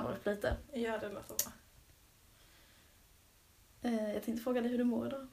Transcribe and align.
Upp 0.00 0.26
lite. 0.26 0.56
Ja, 0.72 0.98
det 0.98 1.08
låter 1.08 1.34
bra. 1.44 1.52
Eh, 3.82 4.12
jag 4.14 4.22
tänkte 4.22 4.42
fråga 4.42 4.60
dig 4.60 4.70
hur 4.70 4.78
du 4.78 4.84
mår 4.84 5.06
idag. 5.06 5.28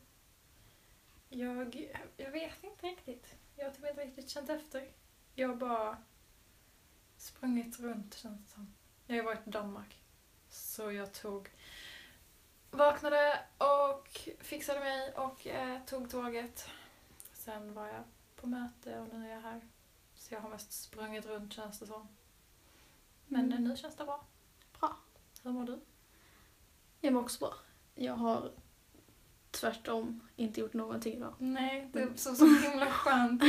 Jag, 1.30 1.92
jag 2.18 2.32
vet 2.32 2.64
inte 2.64 2.88
riktigt. 2.88 3.36
Jag 3.56 3.66
har 3.66 3.72
typ 3.72 3.86
inte 3.90 4.06
riktigt 4.06 4.30
känt 4.30 4.50
efter. 4.50 4.92
Jag 5.36 5.48
har 5.48 5.56
bara 5.56 5.98
sprungit 7.18 7.80
runt 7.80 8.16
känns 8.16 8.42
det 8.46 8.52
som. 8.52 8.74
Jag 9.08 9.16
har 9.16 9.24
varit 9.24 9.48
i 9.48 9.50
Danmark. 9.50 10.04
Så 10.50 10.92
jag 10.92 11.14
tog... 11.14 11.50
Vaknade 12.72 13.40
och 13.58 14.08
fixade 14.40 14.80
mig 14.80 15.14
och 15.14 15.48
eh, 15.48 15.84
tog 15.86 16.10
tåget. 16.10 16.70
Sen 17.34 17.74
var 17.74 17.88
jag 17.88 18.04
på 18.36 18.48
möte 18.48 19.00
och 19.00 19.14
nu 19.14 19.26
är 19.30 19.34
jag 19.36 19.42
här. 19.42 19.62
Så 20.16 20.34
jag 20.34 20.42
har 20.42 20.50
mest 20.50 20.72
sprungit 20.72 21.26
runt 21.26 21.54
känns 21.54 21.80
det 21.80 21.86
som. 21.88 22.08
Men 23.28 23.46
Mm. 23.52 23.64
nu 23.64 23.78
känns 23.78 23.96
det 23.96 24.06
bra. 24.06 24.26
Hur 25.44 25.52
mår 25.52 25.64
du? 25.66 25.80
Jag 27.02 27.14
mår 27.14 27.22
också 27.22 27.40
bra. 27.40 27.54
Jag 27.96 28.14
har 28.14 28.52
tvärtom 29.52 30.28
inte 30.36 30.60
gjort 30.62 30.74
någonting 30.74 31.14
idag. 31.14 31.34
Nej, 31.40 31.90
det 31.94 32.02
Mm. 32.02 32.18
såg 32.18 32.36
så 32.38 32.46
himla 32.46 32.86
skönt. 32.92 33.44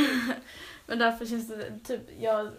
Men 0.86 0.98
därför 0.98 1.26
känns 1.26 1.48
det 1.48 1.78
typ, 1.84 2.02
jag 2.20 2.50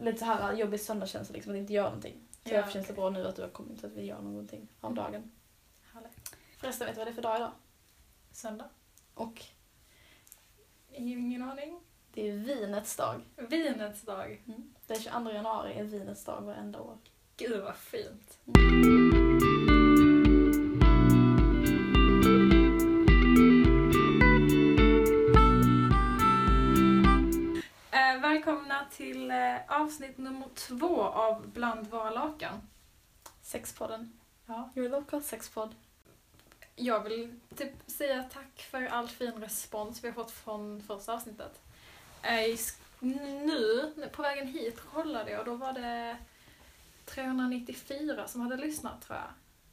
lite 0.00 0.18
så 0.18 0.24
här 0.24 0.52
jobbig 0.52 0.80
söndagskänsla 0.80 1.32
liksom 1.34 1.52
att 1.52 1.58
inte 1.58 1.72
göra 1.72 1.84
någonting. 1.88 2.28
Så 2.30 2.50
Ja, 2.50 2.56
därför 2.56 2.70
känns 2.72 2.86
det 2.86 2.92
bra 2.92 3.10
nu 3.10 3.26
att 3.26 3.36
du 3.36 3.42
har 3.42 3.48
kommit 3.48 3.80
så 3.80 3.86
att 3.86 3.92
vi 3.92 4.02
gör 4.04 4.22
någonting 4.22 4.68
av 4.80 4.92
Mm. 4.92 5.04
dagen. 5.04 5.30
Härligt. 5.92 6.36
Förresten, 6.58 6.86
vet 6.86 6.94
du 6.94 6.98
vad 6.98 7.06
det 7.06 7.10
är 7.10 7.14
för 7.14 7.22
dag 7.22 7.36
idag? 7.36 7.52
Söndag? 8.32 8.68
Och 9.14 9.42
Ingen 10.92 11.42
aning. 11.42 11.80
det 12.12 12.28
är 12.28 12.32
vinets 12.32 12.96
dag. 12.96 13.20
Vinets 13.36 14.02
dag. 14.02 14.42
Mm. 14.46 14.74
Den 14.86 15.00
22 15.00 15.30
januari 15.32 15.72
är 15.74 15.84
vinets 15.84 16.24
dag 16.24 16.42
varenda 16.42 16.80
år. 16.80 16.98
Gud 17.36 17.62
vad 17.62 17.76
fint. 17.76 18.38
Eh, 27.90 28.20
välkomna 28.20 28.86
till 28.96 29.30
eh, 29.30 29.56
avsnitt 29.68 30.18
nummer 30.18 30.48
två 30.54 31.02
av 31.02 31.48
Bland 31.48 31.86
våra 31.90 32.10
lakan. 32.10 32.68
Sexpodden. 33.42 34.12
Ja. 34.46 34.70
Your 34.76 34.88
local 34.88 35.22
sexpodd. 35.22 35.74
Jag 36.76 37.00
vill 37.04 37.40
typ 37.56 37.72
säga 37.86 38.22
tack 38.32 38.66
för 38.70 38.86
all 38.86 39.08
fin 39.08 39.32
respons 39.40 40.04
vi 40.04 40.08
har 40.08 40.14
fått 40.14 40.30
från 40.30 40.82
första 40.82 41.14
avsnittet. 41.14 41.60
Eh, 42.22 42.44
i 42.44 42.54
sk- 42.54 42.80
nu, 43.46 43.92
på 44.12 44.22
vägen 44.22 44.46
hit, 44.46 44.80
kollade 44.92 45.30
jag 45.30 45.40
och 45.40 45.46
då 45.46 45.54
var 45.54 45.72
det 45.72 46.16
394 47.06 48.28
som 48.28 48.40
hade 48.40 48.56
lyssnat 48.56 49.02
tror 49.02 49.18
jag. 49.18 49.28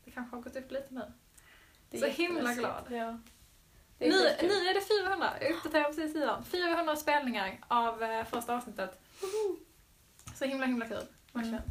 Det 0.05 0.11
kanske 0.11 0.35
har 0.35 0.43
gått 0.43 0.55
upp 0.55 0.71
lite 0.71 0.93
nu. 0.93 1.01
Det 1.89 1.97
är 1.97 2.01
Så 2.01 2.07
himla 2.07 2.53
glad. 2.53 2.83
Ja. 2.89 3.19
Är 3.99 4.09
Nu, 4.09 4.47
nu 4.47 4.67
är 4.69 4.73
det 4.73 4.81
400, 4.81 5.29
jag 5.41 5.51
uppdaterar 5.51 5.83
precis 5.83 6.13
sidan. 6.13 6.43
400 6.45 6.95
spelningar 6.95 7.59
av 7.67 8.03
eh, 8.03 8.25
första 8.25 8.55
avsnittet. 8.55 9.01
Så 10.35 10.45
himla 10.45 10.65
himla 10.65 10.87
kul. 10.87 11.05
Verkligen. 11.31 11.55
Mm. 11.55 11.69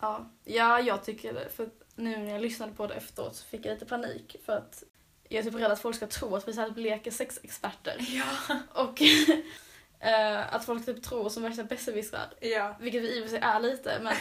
Ja. 0.00 0.30
ja, 0.44 0.80
jag 0.80 1.04
tycker 1.04 1.34
det. 1.34 1.48
För 1.48 1.70
nu 1.94 2.16
när 2.16 2.32
jag 2.32 2.42
lyssnade 2.42 2.72
på 2.72 2.86
det 2.86 2.94
efteråt 2.94 3.36
så 3.36 3.44
fick 3.44 3.66
jag 3.66 3.72
lite 3.72 3.86
panik. 3.86 4.36
För 4.44 4.56
att 4.56 4.84
jag 5.28 5.38
är 5.38 5.50
typ 5.50 5.60
rädd 5.60 5.72
att 5.72 5.80
folk 5.80 5.96
ska 5.96 6.06
tro 6.06 6.36
att 6.36 6.48
vi 6.48 6.52
så 6.52 6.60
här 6.60 6.70
leker 6.70 7.10
sexexperter. 7.10 7.96
Ja. 7.98 8.58
Och 8.82 9.02
eh, 10.00 10.54
att 10.54 10.64
folk 10.64 10.86
typ 10.86 11.02
tror 11.02 11.28
som 11.28 11.42
värsta 11.42 11.64
besserwissrar. 11.64 12.26
ja. 12.40 12.76
Vilket 12.80 13.02
vi 13.02 13.16
i 13.16 13.20
och 13.20 13.24
för 13.24 13.30
sig 13.30 13.40
är 13.42 13.60
lite, 13.60 14.00
men 14.02 14.14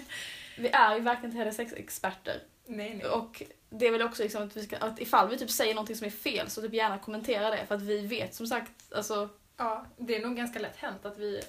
vi 0.58 0.68
är 0.68 0.94
ju 0.94 1.00
verkligen 1.00 1.30
inte 1.30 1.38
heller 1.38 1.52
sexexperter. 1.52 2.42
Nej, 2.66 2.94
nej. 2.94 3.06
Och 3.06 3.42
det 3.70 3.86
är 3.86 3.92
väl 3.92 4.02
också 4.02 4.22
liksom 4.22 4.42
att, 4.42 4.56
vi 4.56 4.62
ska, 4.62 4.76
att 4.76 5.00
ifall 5.00 5.28
vi 5.28 5.38
typ 5.38 5.50
säger 5.50 5.74
någonting 5.74 5.96
som 5.96 6.06
är 6.06 6.10
fel 6.10 6.50
så 6.50 6.62
typ 6.62 6.72
gärna 6.72 6.98
kommentera 6.98 7.50
det. 7.50 7.66
För 7.66 7.74
att 7.74 7.82
vi 7.82 8.06
vet 8.06 8.34
som 8.34 8.46
sagt, 8.46 8.92
alltså 8.94 9.28
Ja, 9.56 9.86
det 9.96 10.16
är 10.16 10.22
nog 10.22 10.36
ganska 10.36 10.58
lätt 10.58 10.76
hänt 10.76 11.04
att 11.04 11.18
vi 11.18 11.42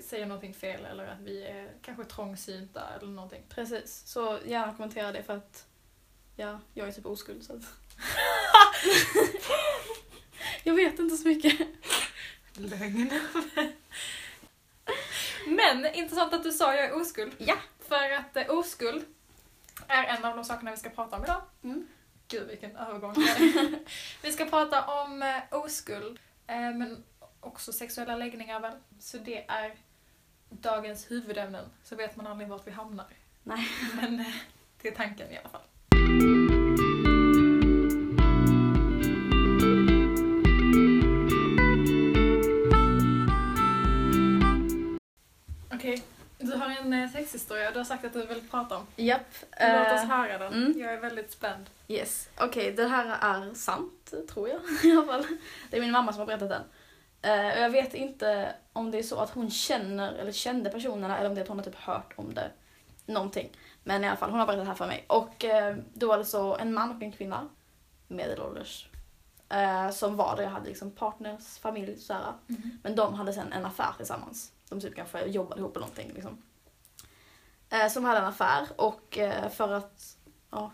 säger 0.00 0.26
någonting 0.26 0.54
fel 0.54 0.84
eller 0.84 1.06
att 1.06 1.20
vi 1.20 1.44
är 1.44 1.72
kanske 1.82 2.04
trångsynta 2.04 2.82
eller 2.96 3.12
någonting. 3.12 3.42
precis. 3.48 4.02
Så 4.06 4.38
gärna 4.44 4.74
kommentera 4.74 5.12
det 5.12 5.22
för 5.22 5.36
att 5.36 5.66
ja, 6.36 6.60
jag 6.74 6.88
är 6.88 6.92
typ 6.92 7.06
oskuld 7.06 7.44
så 7.44 7.52
att... 7.52 7.62
jag 10.64 10.74
vet 10.74 10.98
inte 10.98 11.16
så 11.16 11.28
mycket. 11.28 11.68
Lögn. 12.58 13.10
Men 15.46 15.94
intressant 15.94 16.34
att 16.34 16.42
du 16.42 16.52
sa 16.52 16.74
jag 16.74 16.84
är 16.84 17.00
oskuld. 17.00 17.32
Ja. 17.38 17.56
För 17.88 18.10
att 18.10 18.36
eh, 18.36 18.50
oskuld 18.50 19.04
är 19.88 20.04
en 20.04 20.24
av 20.24 20.36
de 20.36 20.44
sakerna 20.44 20.70
vi 20.70 20.76
ska 20.76 20.90
prata 20.90 21.16
om 21.16 21.24
idag. 21.24 21.42
Mm. 21.64 21.86
Gud 22.28 22.48
vilken 22.48 22.76
övergång. 22.76 23.14
vi 24.22 24.32
ska 24.32 24.44
prata 24.44 25.02
om 25.02 25.22
eh, 25.22 25.42
oskuld, 25.50 26.18
eh, 26.46 26.56
men 26.56 27.04
också 27.40 27.72
sexuella 27.72 28.16
läggningar 28.16 28.60
väl. 28.60 28.74
Så 29.00 29.18
det 29.18 29.44
är 29.48 29.74
dagens 30.48 31.10
huvudämnen, 31.10 31.64
så 31.84 31.96
vet 31.96 32.16
man 32.16 32.26
aldrig 32.26 32.48
vart 32.48 32.66
vi 32.66 32.70
hamnar. 32.70 33.06
Nej. 33.42 33.68
Men 33.94 34.20
eh, 34.20 34.34
det 34.82 34.88
är 34.88 34.94
tanken 34.94 35.32
i 35.32 35.38
alla 35.38 35.48
fall. 35.48 35.62
En 47.28 47.32
sexhistoria 47.32 47.70
du 47.70 47.78
har 47.78 47.84
sagt 47.84 48.04
att 48.04 48.12
du 48.12 48.26
vill 48.26 48.48
prata 48.50 48.76
om. 48.76 48.86
Japp. 48.96 49.20
Låt 49.60 49.92
oss 49.92 50.02
eh, 50.02 50.08
höra 50.08 50.38
den. 50.38 50.52
mm. 50.52 50.80
Jag 50.80 50.92
är 50.92 51.00
väldigt 51.00 51.32
spänd. 51.32 51.70
Yes. 51.88 52.28
Okej, 52.40 52.72
det 52.72 52.86
här 52.86 53.06
är 53.20 53.54
sant, 53.54 54.12
tror 54.28 54.48
jag 54.48 54.60
i 54.84 54.92
alla 54.92 55.06
fall. 55.06 55.26
Det 55.70 55.76
är 55.76 55.80
min 55.80 55.90
mamma 55.90 56.12
som 56.12 56.18
har 56.20 56.26
berättat 56.26 56.48
den. 56.48 56.62
Eh, 57.22 57.56
och 57.56 57.62
jag 57.62 57.70
vet 57.70 57.94
inte 57.94 58.54
om 58.72 58.90
det 58.90 58.98
är 58.98 59.02
så 59.02 59.16
att 59.20 59.30
hon 59.30 59.50
känner, 59.50 60.12
eller 60.12 60.32
kände 60.32 60.70
personerna, 60.70 61.18
eller 61.18 61.28
om 61.28 61.34
det 61.34 61.40
är 61.40 61.42
att 61.42 61.48
hon 61.48 61.58
har 61.58 61.64
typ 61.64 61.74
hört 61.74 62.12
om 62.16 62.34
det. 62.34 62.50
Någonting. 63.06 63.50
Men 63.84 64.04
i 64.04 64.06
alla 64.08 64.16
fall, 64.16 64.30
hon 64.30 64.38
har 64.40 64.46
berättat 64.46 64.64
det 64.64 64.68
här 64.68 64.74
för 64.76 64.86
mig. 64.86 65.04
Och 65.08 65.44
eh, 65.44 65.76
då 65.94 66.08
var 66.08 66.18
det 66.18 66.24
så 66.24 66.56
en 66.56 66.74
man 66.74 66.96
och 66.96 67.02
en 67.02 67.12
kvinna, 67.12 67.48
medelålders, 68.08 68.88
som 69.92 70.16
var 70.16 70.36
där 70.36 70.42
jag 70.42 70.50
hade 70.50 70.68
liksom 70.68 70.90
partners, 70.90 71.58
familj, 71.58 71.96
sådär. 71.96 72.32
Men 72.82 72.94
de 72.96 73.14
hade 73.14 73.32
sen 73.32 73.52
en 73.52 73.66
affär 73.66 73.92
tillsammans. 73.96 74.52
De 74.68 74.80
typ 74.80 74.96
kanske 74.96 75.24
jobbade 75.24 75.60
ihop 75.60 75.76
eller 75.76 75.86
någonting. 75.86 76.12
Liksom. 76.14 76.42
Eh, 77.70 77.88
som 77.88 78.04
hade 78.04 78.18
en 78.18 78.24
affär 78.24 78.66
och 78.76 79.18
eh, 79.18 79.48
för 79.48 79.72
att 79.72 80.16
ja, 80.50 80.72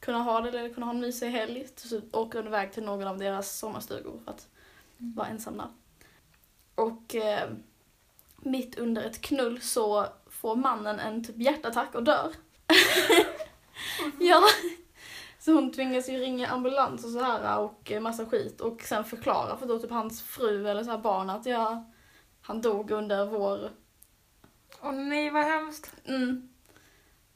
kunna 0.00 0.18
ha 0.18 0.40
det 0.40 0.48
eller 0.48 0.74
kunna 0.74 0.86
ha 0.86 0.92
en 0.92 1.00
mysig 1.00 1.30
helg 1.30 1.68
så 1.76 2.00
åker 2.12 2.42
de 2.42 2.48
iväg 2.48 2.72
till 2.72 2.84
någon 2.84 3.08
av 3.08 3.18
deras 3.18 3.58
sommarstugor 3.58 4.20
för 4.24 4.30
att 4.30 4.48
vara 4.96 5.26
ensamma. 5.26 5.68
Och 6.74 7.14
eh, 7.14 7.50
mitt 8.36 8.78
under 8.78 9.02
ett 9.02 9.20
knull 9.20 9.60
så 9.60 10.06
får 10.30 10.56
mannen 10.56 11.00
en 11.00 11.24
typ 11.24 11.38
hjärtattack 11.38 11.94
och 11.94 12.02
dör. 12.02 12.32
ja. 14.18 14.42
Så 15.38 15.52
hon 15.52 15.72
tvingas 15.72 16.08
ju 16.08 16.18
ringa 16.18 16.48
ambulans 16.48 17.04
och 17.04 17.10
så 17.10 17.20
här 17.20 17.58
och 17.58 17.92
eh, 17.92 18.00
massa 18.00 18.26
skit 18.26 18.60
och 18.60 18.82
sen 18.82 19.04
förklara 19.04 19.56
för 19.56 19.66
då 19.66 19.78
typ 19.78 19.90
hans 19.90 20.22
fru 20.22 20.68
eller 20.68 20.84
så 20.84 20.90
här 20.90 20.98
barn 20.98 21.30
att 21.30 21.46
ja, 21.46 21.90
han 22.40 22.60
dog 22.60 22.90
under 22.90 23.26
vår... 23.26 23.70
Åh 24.82 24.92
nej 24.92 25.30
vad 25.30 25.44
hemskt. 25.44 25.92
Mm. 26.04 26.48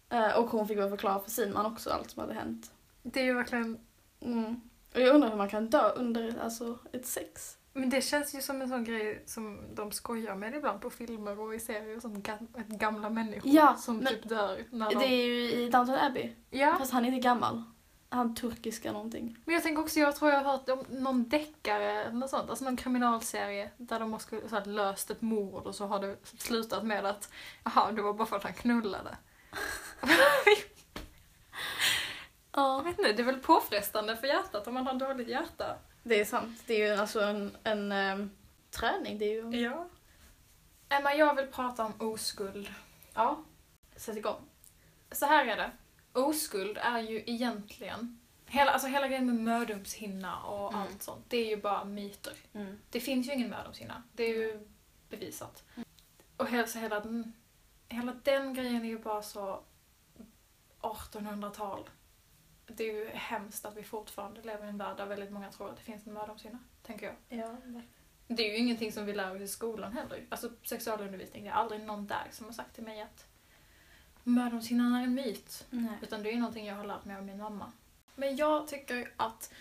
Eh, 0.08 0.38
och 0.38 0.46
hon 0.46 0.68
fick 0.68 0.78
väl 0.78 0.90
förklara 0.90 1.20
för 1.20 1.30
sin 1.30 1.52
man 1.52 1.66
också 1.66 1.90
allt 1.90 2.10
som 2.10 2.20
hade 2.20 2.34
hänt. 2.34 2.72
Det 3.02 3.20
är 3.20 3.24
ju 3.24 3.34
verkligen... 3.34 3.78
Mm. 4.20 4.60
Och 4.94 5.00
jag 5.00 5.14
undrar 5.14 5.30
hur 5.30 5.36
man 5.36 5.48
kan 5.48 5.70
dö 5.70 5.92
under 5.96 6.38
alltså, 6.40 6.78
ett 6.92 7.06
sex. 7.06 7.56
Men 7.72 7.90
det 7.90 8.00
känns 8.00 8.34
ju 8.34 8.40
som 8.40 8.62
en 8.62 8.68
sån 8.68 8.84
grej 8.84 9.22
som 9.26 9.60
de 9.74 9.92
skojar 9.92 10.34
med 10.34 10.54
ibland 10.54 10.80
på 10.80 10.90
filmer 10.90 11.40
och 11.40 11.54
i 11.54 11.60
serier 11.60 12.00
som 12.00 12.22
gamla 12.68 13.10
människor 13.10 13.52
Ja, 13.54 13.76
som 13.76 14.06
typ 14.06 14.28
dör 14.28 14.64
när 14.70 14.90
de... 14.90 14.98
Det 14.98 15.04
är 15.04 15.26
ju 15.26 15.52
i 15.52 15.68
Downton 15.70 15.98
Abbey. 15.98 16.32
Ja, 16.50 16.76
Fast 16.78 16.92
han 16.92 17.04
är 17.04 17.08
inte 17.08 17.20
gammal. 17.20 17.62
Han 18.14 18.34
turkiska 18.34 18.92
någonting. 18.92 19.36
men 19.44 19.54
jag 19.54 19.62
tänker 19.62 19.82
också, 19.82 20.00
jag 20.00 20.16
tror 20.16 20.30
jag 20.30 20.42
har 20.42 20.52
hört 20.52 20.68
om 20.68 20.84
någon 20.88 21.28
deckare 21.28 22.02
eller 22.02 22.12
något 22.12 22.30
sånt, 22.30 22.50
alltså 22.50 22.64
någon 22.64 22.76
kriminalserie 22.76 23.70
där 23.76 24.00
de 24.00 24.12
har 24.12 24.48
så 24.48 24.56
här, 24.56 24.64
löst 24.64 25.10
ett 25.10 25.22
mord 25.22 25.66
och 25.66 25.74
så 25.74 25.86
har 25.86 25.98
det 25.98 26.16
slutat 26.38 26.84
med 26.84 27.04
att 27.06 27.32
jaha, 27.64 27.92
det 27.92 28.02
var 28.02 28.12
bara 28.12 28.26
för 28.26 28.36
att 28.36 28.42
han 28.42 28.54
knullade. 28.54 29.16
inte, 32.98 33.12
det 33.12 33.22
är 33.22 33.26
väl 33.26 33.40
påfrestande 33.40 34.16
för 34.16 34.26
hjärtat 34.26 34.66
om 34.66 34.74
man 34.74 34.86
har 34.86 34.94
dåligt 34.94 35.28
hjärta. 35.28 35.76
Det 36.02 36.20
är 36.20 36.24
sant. 36.24 36.62
Det 36.66 36.74
är 36.74 36.88
ju 36.88 37.00
alltså 37.00 37.20
en, 37.20 37.56
en 37.64 37.92
ehm, 37.92 38.30
träning. 38.70 39.18
Det 39.18 39.24
är 39.24 39.30
ju... 39.30 39.60
Ja. 39.60 39.88
Emma, 40.88 41.14
jag 41.14 41.34
vill 41.34 41.46
prata 41.46 41.84
om 41.84 41.92
oskuld. 41.98 42.68
Ja. 43.14 43.44
Sätt 43.96 44.16
igång. 44.16 44.40
Så 45.12 45.26
här 45.26 45.46
är 45.46 45.56
det. 45.56 45.70
Oskuld 46.14 46.78
är 46.78 46.98
ju 47.00 47.22
egentligen, 47.26 48.20
hela, 48.46 48.70
alltså 48.70 48.88
hela 48.88 49.08
grejen 49.08 49.26
med 49.26 49.34
mödomshinna 49.34 50.42
och 50.42 50.72
Mm. 50.72 50.82
allt 50.86 51.02
sånt, 51.02 51.24
det 51.28 51.36
är 51.36 51.46
ju 51.46 51.56
bara 51.56 51.84
myter. 51.84 52.32
Mm. 52.52 52.78
Det 52.90 53.00
finns 53.00 53.28
ju 53.28 53.32
ingen 53.32 53.50
mödomshinna. 53.50 54.02
Det 54.12 54.24
är 54.24 54.34
ju 54.34 54.68
bevisat. 55.08 55.64
Och 56.36 56.48
hela, 56.48 56.66
så 56.66 56.78
hela, 56.78 57.00
den, 57.00 57.32
hela 57.88 58.12
den 58.22 58.54
grejen 58.54 58.84
är 58.84 58.88
ju 58.88 58.98
bara 58.98 59.22
så 59.22 59.60
1800-tal. 60.80 61.90
Det 62.66 62.84
är 62.90 62.92
ju 62.94 63.08
hemskt 63.08 63.64
att 63.64 63.76
vi 63.76 63.82
fortfarande 63.82 64.42
lever 64.42 64.66
i 64.66 64.68
en 64.68 64.78
värld 64.78 64.96
där 64.96 65.06
väldigt 65.06 65.32
många 65.32 65.52
tror 65.52 65.70
att 65.70 65.76
det 65.76 65.82
finns 65.82 66.06
en 66.06 66.12
mödomshinna, 66.12 66.58
tänker 66.82 67.06
jag. 67.06 67.38
Ja, 67.40 67.56
Det 68.26 68.42
är 68.42 68.50
ju 68.52 68.56
ingenting 68.56 68.92
som 68.92 69.06
vi 69.06 69.12
lär 69.12 69.34
oss 69.34 69.40
i 69.42 69.48
skolan 69.48 69.92
heller. 69.92 70.26
Alltså 70.28 70.50
sexualundervisning, 70.62 71.44
det 71.44 71.50
är 71.50 71.54
aldrig 71.54 71.80
någon 71.80 72.06
där 72.06 72.28
som 72.30 72.46
har 72.46 72.52
sagt 72.52 72.74
till 72.74 72.84
mig 72.84 73.02
att 73.02 73.26
mödomshinnan 74.24 74.94
är 74.94 75.02
en 75.02 75.14
myt. 75.14 75.66
Nej. 75.70 75.98
Utan 76.02 76.22
det 76.22 76.32
är 76.32 76.36
någonting 76.36 76.66
jag 76.66 76.74
har 76.74 76.84
lärt 76.84 77.04
mig 77.04 77.16
av 77.16 77.24
min 77.24 77.38
mamma. 77.38 77.72
Men 78.14 78.36
jag 78.36 78.68
tycker 78.68 79.12
att 79.16 79.52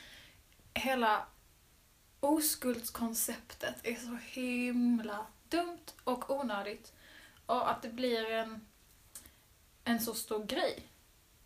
hela 0.73 1.25
oskuldskonceptet 2.19 3.75
är 3.83 3.95
så 3.95 4.17
himla 4.31 5.25
dumt 5.49 5.85
och 6.03 6.29
onödigt. 6.31 6.93
Och 7.45 7.71
att 7.71 7.81
det 7.81 7.89
blir 7.89 8.31
en, 8.31 8.65
en 9.83 9.99
så 9.99 10.13
stor 10.13 10.45
grej 10.45 10.87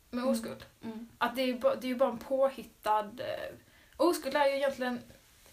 med 0.09 0.23
Mm. 0.23 0.33
oskuld. 0.33 0.65
Mm. 0.83 1.09
Att 1.17 1.35
det 1.35 1.41
är, 1.41 1.53
det 1.53 1.87
är 1.87 1.89
ju 1.89 1.95
bara 1.95 2.09
en 2.11 2.17
påhittad... 2.17 3.19
Eh, 3.19 3.55
oskuld 3.97 4.35
är 4.35 4.45
ju 4.45 4.55
egentligen, 4.55 5.01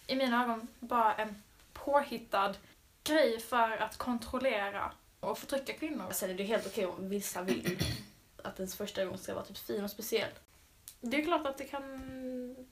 i 0.06 0.16
mina 0.16 0.42
ögon, 0.44 0.68
bara 0.80 1.14
en 1.14 1.42
påhittad 1.72 2.54
grej 3.04 3.40
för 3.40 3.70
att 3.76 3.96
kontrollera 3.96 4.92
och 5.24 5.38
förtrycka 5.38 5.72
kvinnor. 5.72 6.10
Sen 6.12 6.30
är 6.30 6.34
det 6.34 6.42
ju 6.42 6.48
helt 6.48 6.66
okej 6.66 6.86
om 6.86 7.08
vissa 7.08 7.42
vill 7.42 7.78
att 8.42 8.58
ens 8.58 8.76
första 8.76 9.04
gång 9.04 9.18
ska 9.18 9.34
vara 9.34 9.44
typ 9.44 9.58
fin 9.58 9.84
och 9.84 9.90
speciell. 9.90 10.30
Det 11.00 11.20
är 11.20 11.24
klart 11.24 11.46
att 11.46 11.58
det 11.58 11.64
kan 11.64 11.82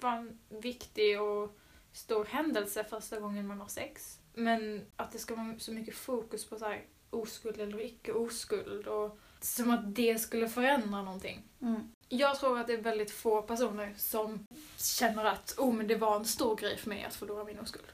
vara 0.00 0.14
en 0.14 0.38
viktig 0.48 1.20
och 1.22 1.58
stor 1.92 2.24
händelse 2.24 2.84
första 2.84 3.20
gången 3.20 3.46
man 3.46 3.60
har 3.60 3.68
sex. 3.68 4.18
Men 4.34 4.86
att 4.96 5.12
det 5.12 5.18
ska 5.18 5.34
vara 5.34 5.58
så 5.58 5.72
mycket 5.72 5.94
fokus 5.94 6.44
på 6.44 6.58
så 6.58 6.64
här, 6.64 6.84
oskuld 7.10 7.60
eller 7.60 7.80
icke 7.80 8.12
oskuld 8.12 8.86
och 8.86 9.18
som 9.40 9.70
att 9.70 9.94
det 9.94 10.18
skulle 10.18 10.48
förändra 10.48 11.02
någonting. 11.02 11.42
Mm. 11.60 11.92
Jag 12.08 12.38
tror 12.38 12.58
att 12.58 12.66
det 12.66 12.72
är 12.72 12.82
väldigt 12.82 13.10
få 13.10 13.42
personer 13.42 13.94
som 13.96 14.46
känner 14.76 15.24
att 15.24 15.54
oh, 15.58 15.72
men 15.72 15.86
det 15.86 15.96
var 15.96 16.16
en 16.16 16.24
stor 16.24 16.56
grej 16.56 16.76
för 16.76 16.88
mig 16.88 17.04
att 17.04 17.14
förlora 17.14 17.44
min 17.44 17.58
oskuld. 17.58 17.86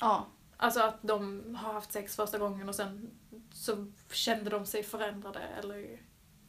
Ja. 0.00 0.26
Alltså 0.56 0.80
att 0.80 0.98
de 1.02 1.42
har 1.54 1.72
haft 1.72 1.92
sex 1.92 2.16
första 2.16 2.38
gången 2.38 2.68
och 2.68 2.74
sen 2.74 3.10
så 3.54 3.92
kände 4.10 4.50
de 4.50 4.66
sig 4.66 4.82
förändrade 4.82 5.40
eller, 5.40 6.00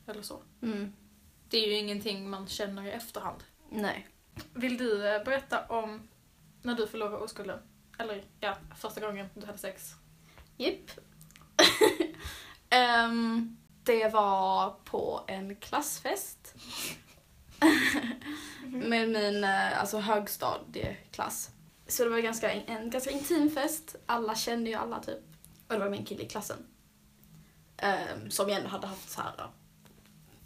eller 0.07 0.21
så. 0.21 0.43
Mm. 0.61 0.93
Det 1.49 1.57
är 1.57 1.67
ju 1.67 1.73
ingenting 1.73 2.29
man 2.29 2.47
känner 2.47 2.85
i 2.85 2.91
efterhand. 2.91 3.43
Nej. 3.69 4.07
Vill 4.53 4.77
du 4.77 5.07
eh, 5.07 5.23
berätta 5.23 5.65
om 5.65 6.09
när 6.61 6.75
du 6.75 6.87
förlorade 6.87 7.17
oskulden? 7.17 7.59
Eller 7.97 8.23
ja, 8.39 8.57
första 8.77 9.01
gången 9.01 9.29
du 9.33 9.45
hade 9.45 9.57
sex. 9.57 9.93
Jipp. 10.57 10.91
Ehm, 12.69 13.57
det 13.83 14.13
var 14.13 14.75
på 14.83 15.23
en 15.27 15.55
klassfest. 15.55 16.55
Med 18.65 19.09
min 19.09 19.43
eh, 19.43 19.79
alltså, 19.79 19.97
högstadieklass. 19.97 21.49
Så 21.87 22.03
det 22.03 22.09
var 22.09 22.19
ganska, 22.19 22.51
en 22.51 22.89
ganska 22.89 23.11
intim 23.11 23.49
fest. 23.49 23.95
Alla 24.05 24.35
kände 24.35 24.69
ju 24.69 24.75
alla 24.75 24.99
typ. 24.99 25.19
Och 25.67 25.73
det 25.73 25.79
var 25.79 25.89
min 25.89 26.05
kille 26.05 26.23
i 26.23 26.29
klassen. 26.29 26.57
Ehm, 27.77 28.31
som 28.31 28.49
jag 28.49 28.57
ändå 28.57 28.69
hade 28.69 28.87
haft 28.87 29.09
så 29.09 29.21
här 29.21 29.49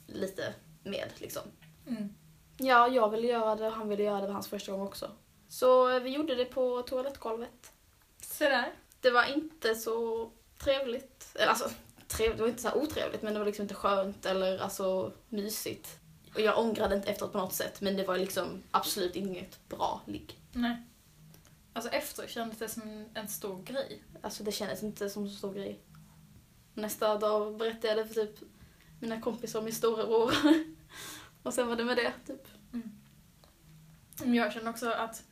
lite 0.07 0.53
med 0.83 1.11
liksom. 1.17 1.43
Mm. 1.87 2.13
Ja, 2.57 2.87
jag 2.87 3.09
ville 3.09 3.27
göra 3.27 3.55
det 3.55 3.67
och 3.67 3.73
han 3.73 3.89
ville 3.89 4.03
göra 4.03 4.21
det, 4.21 4.27
var 4.27 4.33
hans 4.33 4.47
första 4.47 4.71
gång 4.71 4.81
också. 4.81 5.11
Så 5.49 5.89
eh, 5.89 5.99
vi 5.99 6.09
gjorde 6.09 6.35
det 6.35 6.45
på 6.45 6.81
toalettgolvet. 6.81 7.71
Så 8.21 8.43
där. 8.43 8.73
Det 9.01 9.11
var 9.11 9.25
inte 9.25 9.75
så 9.75 10.29
trevligt. 10.57 11.35
Eller 11.35 11.47
alltså, 11.47 11.69
trevligt, 12.07 12.37
det 12.37 12.43
var 12.43 12.49
inte 12.49 12.61
så 12.61 12.73
otrevligt 12.73 13.21
men 13.21 13.33
det 13.33 13.39
var 13.39 13.45
liksom 13.45 13.63
inte 13.63 13.75
skönt 13.75 14.25
eller 14.25 14.59
alltså 14.59 15.13
mysigt. 15.29 15.99
Och 16.33 16.41
jag 16.41 16.59
ångrade 16.59 16.95
inte 16.95 17.11
efteråt 17.11 17.31
på 17.31 17.37
något 17.37 17.53
sätt 17.53 17.81
men 17.81 17.97
det 17.97 18.03
var 18.03 18.17
liksom 18.17 18.63
absolut 18.71 19.15
inget 19.15 19.69
bra 19.69 20.01
ligg. 20.05 20.39
Nej. 20.53 20.83
Alltså 21.73 21.91
efter 21.91 22.27
kändes 22.27 22.57
det 22.57 22.69
som 22.69 23.05
en, 23.13 23.27
stor 23.27 23.63
grej. 23.63 24.03
Alltså 24.21 24.43
det 24.43 24.51
kändes 24.51 24.83
inte 24.83 25.09
som 25.09 25.23
en 25.23 25.29
stor 25.29 25.53
grej. 25.53 25.79
Nästa 26.77 27.17
dag 27.17 27.57
berättade 27.57 27.87
jag 27.87 27.97
det 27.97 28.13
för 28.13 28.25
typ 28.25 28.37
mina 28.99 29.21
kompisar 29.21 29.59
och 29.59 29.65
min 29.65 29.73
storebror. 29.73 30.33
och 31.43 31.53
sen 31.53 31.67
var 31.67 31.75
det 31.75 31.83
med 31.83 31.97
det, 31.97 32.13
typ. 32.27 32.47
Men 34.19 34.33
jag 34.33 34.53
känner 34.53 34.69
också 34.69 34.89
att, 34.89 35.23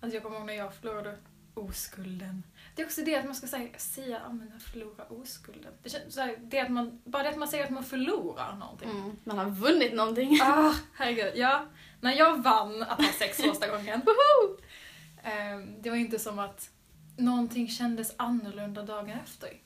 att 0.00 0.12
jag 0.12 0.22
kommer 0.22 0.36
ihåg 0.36 0.46
när 0.46 0.54
jag 0.54 0.74
förlorade 0.74 1.18
oskulden. 1.54 2.42
Det 2.74 2.82
är 2.82 2.86
också 2.86 3.00
det 3.00 3.16
att 3.16 3.24
man 3.24 3.34
ska 3.34 3.46
säga, 3.46 3.78
säga 3.78 4.18
att 4.18 4.34
man 4.34 4.60
förlorar 4.60 5.20
oskulden. 5.20 5.72
Det 5.82 5.90
känns, 5.90 6.14
så 6.14 6.20
här, 6.20 6.36
det 6.40 6.60
att 6.60 6.70
man, 6.70 7.00
bara 7.04 7.22
det 7.22 7.28
att 7.28 7.38
man 7.38 7.48
säger 7.48 7.64
att 7.64 7.70
man 7.70 7.84
förlorar 7.84 8.56
någonting. 8.56 8.90
Mm. 8.90 9.16
Man 9.24 9.38
har 9.38 9.50
vunnit 9.50 9.94
någonting. 9.94 10.38
Ah, 10.42 10.74
herregud. 10.94 11.32
Ja, 11.36 11.66
när 12.00 12.12
jag 12.12 12.42
vann 12.42 12.82
att 12.82 13.02
ha 13.02 13.12
sex 13.12 13.36
första 13.36 13.68
gången. 13.68 14.02
ehm, 15.22 15.82
det 15.82 15.90
var 15.90 15.96
inte 15.96 16.18
som 16.18 16.38
att 16.38 16.70
någonting 17.16 17.68
kändes 17.68 18.14
annorlunda 18.16 18.82
dagen 18.82 19.10
efter. 19.24 19.65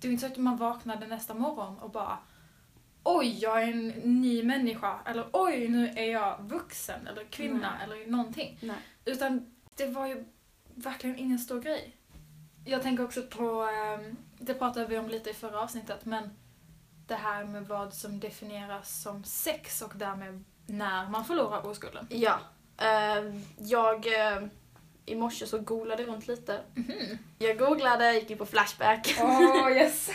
Det 0.00 0.08
var 0.08 0.12
inte 0.12 0.26
så 0.26 0.32
att 0.32 0.38
man 0.38 0.56
vaknade 0.56 1.06
nästa 1.06 1.34
morgon 1.34 1.78
och 1.78 1.90
bara 1.90 2.18
Oj, 3.02 3.38
jag 3.42 3.62
är 3.62 3.68
en 3.68 3.88
ny 3.88 4.42
människa. 4.42 4.98
Eller 5.04 5.26
oj, 5.32 5.68
nu 5.68 5.88
är 5.96 6.12
jag 6.12 6.36
vuxen 6.40 7.06
eller 7.06 7.24
kvinna 7.24 7.70
Nej. 7.78 7.84
eller 7.84 8.10
någonting. 8.10 8.58
Nej. 8.62 8.76
Utan 9.04 9.54
det 9.74 9.86
var 9.86 10.06
ju 10.06 10.24
verkligen 10.74 11.16
ingen 11.18 11.38
stor 11.38 11.60
grej. 11.60 11.96
Jag 12.64 12.82
tänker 12.82 13.04
också 13.04 13.22
på, 13.22 13.62
ehm, 13.62 14.16
det 14.38 14.54
pratade 14.54 14.86
vi 14.86 14.98
om 14.98 15.08
lite 15.08 15.30
i 15.30 15.34
förra 15.34 15.60
avsnittet, 15.60 16.04
men 16.04 16.30
det 17.06 17.14
här 17.14 17.44
med 17.44 17.68
vad 17.68 17.94
som 17.94 18.20
definieras 18.20 19.02
som 19.02 19.24
sex 19.24 19.82
och 19.82 19.92
därmed 19.94 20.44
när 20.66 21.08
man 21.08 21.24
förlorar 21.24 21.66
oskulden. 21.66 22.06
Ja. 22.10 22.38
Eh, 22.78 23.40
jag... 23.58 24.06
I 25.08 25.14
morse 25.14 25.46
så 25.46 25.58
googlade 25.58 26.04
runt 26.04 26.28
lite. 26.28 26.60
Mhm. 26.74 27.18
Jag 27.38 27.58
googlade, 27.58 28.14
gick 28.14 28.30
in 28.30 28.38
på 28.38 28.46
Flashback. 28.46 29.16
Åh, 29.20 29.72
yes! 29.76 30.10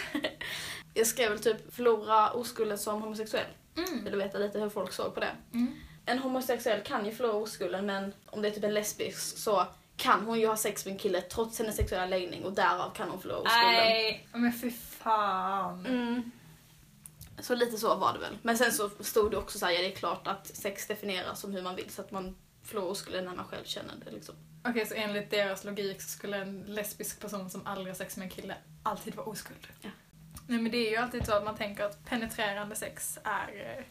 Jag 0.93 1.07
skrev 1.07 1.29
väl 1.29 1.39
typ 1.39 1.73
förlora 1.73 2.31
oskulden 2.31 2.77
som 2.77 3.01
homosexuell. 3.01 3.47
Mm. 3.77 4.03
Vill 4.03 4.15
veta 4.15 4.37
lite 4.37 4.59
hur 4.59 4.69
folk 4.69 4.91
såg 4.91 5.13
på 5.13 5.19
det. 5.19 5.31
Mm. 5.53 5.75
En 6.05 6.19
homosexuell 6.19 6.81
kan 6.83 7.05
ju 7.05 7.11
förlora 7.11 7.33
oskulden 7.33 7.85
men 7.85 8.13
om 8.25 8.41
det 8.41 8.47
är 8.47 8.51
typ 8.51 8.63
en 8.63 8.73
lesbisk 8.73 9.37
så 9.37 9.65
kan 9.97 10.25
hon 10.25 10.39
ju 10.39 10.47
ha 10.47 10.57
sex 10.57 10.85
med 10.85 10.91
en 10.91 10.97
kille 10.99 11.21
trots 11.21 11.59
hennes 11.59 11.75
sexuella 11.75 12.05
läggning 12.05 12.45
och 12.45 12.53
därav 12.53 12.93
kan 12.93 13.09
hon 13.09 13.21
förlora 13.21 13.37
oskulden. 13.37 13.73
Nej, 13.73 14.27
men 14.33 14.53
fy 14.53 14.71
fan. 14.71 15.85
Mm. 15.85 16.31
Så 17.39 17.55
lite 17.55 17.77
så 17.77 17.95
var 17.95 18.13
det 18.13 18.19
väl. 18.19 18.37
Men 18.41 18.57
sen 18.57 18.71
så 18.71 18.89
stod 18.99 19.31
det 19.31 19.37
också 19.37 19.59
så 19.59 19.65
här, 19.65 19.73
ja 19.73 19.81
det 19.81 19.91
är 19.91 19.95
klart 19.95 20.27
att 20.27 20.47
sex 20.47 20.87
definieras 20.87 21.39
som 21.39 21.53
hur 21.53 21.61
man 21.61 21.75
vill 21.75 21.89
så 21.89 22.01
att 22.01 22.11
man 22.11 22.35
förlorar 22.63 22.87
oskulden 22.87 23.25
när 23.25 23.35
man 23.35 23.45
själv 23.45 23.63
känner 23.63 23.93
det 24.05 24.11
liksom. 24.11 24.35
Okej, 24.65 24.85
så 24.85 24.93
enligt 24.93 25.29
deras 25.29 25.63
logik 25.63 26.01
så 26.01 26.09
skulle 26.09 26.37
en 26.37 26.61
lesbisk 26.61 27.19
person 27.19 27.49
som 27.49 27.67
aldrig 27.67 27.87
har 27.87 27.95
sex 27.95 28.17
med 28.17 28.23
en 28.23 28.29
kille 28.29 28.55
alltid 28.83 29.15
vara 29.15 29.27
oskuld? 29.27 29.67
Ja. 29.81 29.89
Nej 30.47 30.61
men 30.61 30.71
det 30.71 30.77
är 30.77 30.91
ju 30.91 30.97
alltid 30.97 31.25
så 31.25 31.33
att 31.33 31.43
man 31.43 31.55
tänker 31.55 31.83
att 31.83 32.05
penetrerande 32.05 32.75
sex 32.75 33.19
är 33.23 33.77
eh, 33.77 33.85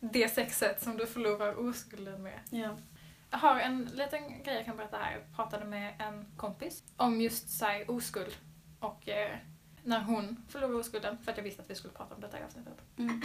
det 0.00 0.28
sexet 0.28 0.82
som 0.82 0.96
du 0.96 1.06
förlorar 1.06 1.68
oskulden 1.68 2.22
med. 2.22 2.40
Ja. 2.50 2.76
Jag 3.30 3.38
har 3.38 3.60
en 3.60 3.84
liten 3.84 4.42
grej 4.42 4.54
jag 4.56 4.64
kan 4.64 4.76
berätta 4.76 4.96
här. 4.96 5.12
Jag 5.12 5.36
pratade 5.36 5.64
med 5.64 5.94
en 5.98 6.26
kompis 6.36 6.82
om 6.96 7.20
just 7.20 7.58
så 7.58 7.64
här, 7.64 7.90
oskuld. 7.90 8.36
Och 8.80 9.08
eh, 9.08 9.36
när 9.82 10.00
hon 10.00 10.44
förlorade 10.48 10.78
oskulden, 10.78 11.18
för 11.18 11.30
att 11.30 11.36
jag 11.36 11.44
visste 11.44 11.62
att 11.62 11.70
vi 11.70 11.74
skulle 11.74 11.94
prata 11.94 12.14
om 12.14 12.20
detta 12.20 12.40
i 12.40 12.42
avsnittet. 12.42 12.74
Mm. 12.96 13.22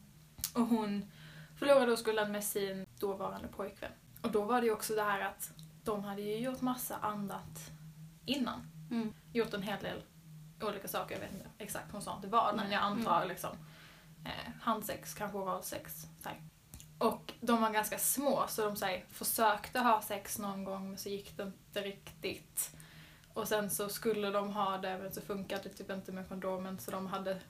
Och 0.54 0.66
hon 0.66 1.10
förlorade 1.58 1.92
oskulden 1.92 2.32
med 2.32 2.44
sin 2.44 2.86
dåvarande 2.98 3.48
pojkvän. 3.48 3.92
Och 4.22 4.30
då 4.30 4.42
var 4.42 4.60
det 4.60 4.66
ju 4.66 4.72
också 4.72 4.94
det 4.94 5.02
här 5.02 5.20
att 5.20 5.52
de 5.84 6.04
hade 6.04 6.22
ju 6.22 6.36
gjort 6.36 6.60
massa 6.60 6.96
annat 6.96 7.70
innan. 8.24 8.60
Mm. 8.90 9.14
Gjort 9.32 9.54
en 9.54 9.62
hel 9.62 9.82
del 9.82 10.02
olika 10.62 10.88
saker, 10.88 11.14
jag 11.14 11.20
vet 11.20 11.32
inte 11.32 11.48
exakt 11.58 11.94
hur 11.94 12.00
sånt 12.00 12.22
det 12.22 12.28
var, 12.28 12.52
men 12.56 12.70
jag 12.70 12.82
antar 12.82 13.26
liksom 13.26 13.50
eh, 14.24 14.52
handsex, 14.60 15.14
kanske 15.14 15.38
oralsex. 15.38 16.06
Och 16.98 17.32
de 17.40 17.60
var 17.62 17.70
ganska 17.70 17.98
små 17.98 18.44
så 18.48 18.64
de 18.64 18.76
så 18.76 18.86
här, 18.86 19.04
försökte 19.08 19.78
ha 19.78 20.02
sex 20.02 20.38
någon 20.38 20.64
gång 20.64 20.88
men 20.88 20.98
så 20.98 21.08
gick 21.08 21.36
det 21.36 21.42
inte 21.42 21.82
riktigt. 21.82 22.76
Och 23.34 23.48
sen 23.48 23.70
så 23.70 23.88
skulle 23.88 24.30
de 24.30 24.52
ha 24.52 24.78
det 24.78 24.98
men 24.98 25.12
så 25.12 25.20
funkade 25.20 25.62
det 25.62 25.68
typ 25.68 25.90
inte 25.90 26.12
med 26.12 26.28
kondomen 26.28 26.78
så 26.78 26.90
de 26.90 27.06
hade, 27.06 27.40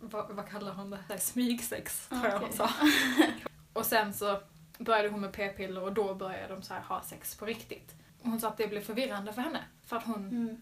vad, 0.00 0.30
vad 0.30 0.48
kallar 0.48 0.72
hon 0.72 0.90
det, 0.90 0.98
här, 1.08 1.16
smygsex 1.16 2.08
tror 2.08 2.26
jag 2.26 2.38
hon 2.38 2.42
Okej. 2.42 2.56
sa. 2.56 2.70
Och 3.72 3.86
sen 3.86 4.14
så 4.14 4.40
började 4.78 5.08
hon 5.08 5.20
med 5.20 5.32
p-piller 5.32 5.82
och 5.82 5.92
då 5.92 6.14
började 6.14 6.54
de 6.54 6.62
så 6.62 6.74
ha 6.74 7.02
sex 7.02 7.34
på 7.36 7.46
riktigt. 7.46 7.94
Hon 8.22 8.40
sa 8.40 8.48
att 8.48 8.56
det 8.56 8.66
blev 8.68 8.80
förvirrande 8.80 9.32
för 9.32 9.42
henne. 9.42 9.64
För 9.86 9.96
att 9.96 10.04
hon, 10.04 10.28
Mm. 10.28 10.60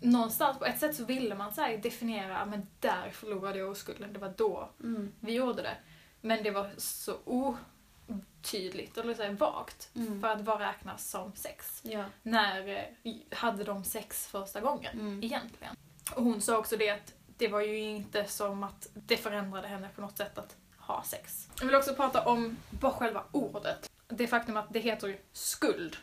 någonstans 0.00 0.58
på 0.58 0.64
ett 0.64 0.78
sätt 0.80 0.96
så 0.96 1.04
ville 1.04 1.34
man 1.34 1.52
så 1.54 1.60
definiera, 1.82 2.42
"Ah, 2.42 2.44
men 2.44 2.66
där 2.80 3.10
förlorade 3.10 3.58
jag 3.58 3.70
oskulden, 3.70 4.12
det 4.12 4.18
var 4.18 4.34
då 4.36 4.70
Mm. 4.80 5.12
vi 5.20 5.32
gjorde 5.32 5.62
det. 5.62 5.76
Men 6.20 6.42
det 6.42 6.50
var 6.50 6.70
så 6.76 7.16
otydligt, 7.24 8.98
eller 8.98 9.14
så 9.14 9.32
vagt, 9.32 9.90
Mm. 9.94 10.20
för 10.20 10.28
att 10.28 10.40
vad 10.40 10.60
räknas 10.60 11.10
som 11.10 11.34
sex? 11.34 11.80
Ja. 11.84 12.04
När 12.22 12.68
eh, 13.04 13.14
hade 13.38 13.64
de 13.64 13.84
sex 13.84 14.26
första 14.26 14.60
gången, 14.60 15.00
Mm. 15.00 15.22
egentligen? 15.24 15.76
Och 16.16 16.24
hon 16.24 16.40
sa 16.40 16.58
också 16.58 16.76
det 16.76 16.90
att 16.90 17.14
det 17.36 17.48
var 17.48 17.60
ju 17.60 17.78
inte 17.78 18.24
som 18.24 18.62
att 18.62 18.88
det 18.94 19.16
förändrade 19.16 19.68
henne 19.68 19.88
på 19.94 20.00
något 20.00 20.16
sätt 20.16 20.38
att 20.38 20.56
ha 20.88 21.02
sex. 21.02 21.48
Jag 21.58 21.66
vill 21.66 21.74
också 21.74 21.94
prata 21.94 22.24
om 22.24 22.56
bara 22.70 22.92
själva 22.92 23.22
ordet. 23.32 23.90
Det 24.08 24.26
faktum 24.26 24.56
att 24.56 24.72
det 24.72 24.78
heter 24.78 25.18
skuld, 25.32 25.96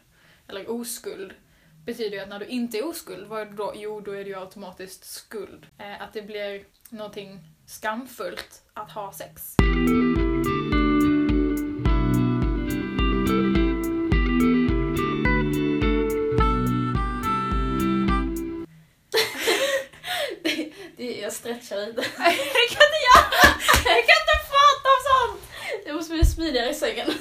eller 0.48 0.72
oskuld, 0.72 1.34
betyder 1.86 2.18
ju 2.18 2.24
att 2.24 2.30
när 2.30 2.40
du 2.40 2.46
inte 2.46 2.78
är 2.78 2.88
oskuld, 2.88 3.28
vad 3.28 3.42
är 3.42 3.46
det 3.46 3.56
då? 3.56 3.74
Jo, 3.76 4.02
då 4.02 4.12
är 4.12 4.24
det 4.24 4.30
ju 4.30 4.40
automatiskt 4.40 5.06
skuld. 5.06 5.68
Eh, 5.78 6.02
att 6.02 6.14
det 6.14 6.22
blir 6.22 6.66
någonting 6.90 7.40
skamfullt 7.66 8.62
att 8.74 8.92
ha 8.92 9.14
sex. 9.14 9.56
Jag 21.22 21.34
stretchar 21.34 21.78
lite. 21.78 22.02
Jag 22.02 22.70
kan 22.72 22.86
inte 22.88 23.02
göra! 23.08 23.56
Jag 23.86 24.06
kan 24.06 24.22
inte! 24.22 24.55
Måste 26.06 26.14
bli 26.14 26.26
smidigare 26.26 26.70
i 26.70 26.74
sängen. 26.74 27.08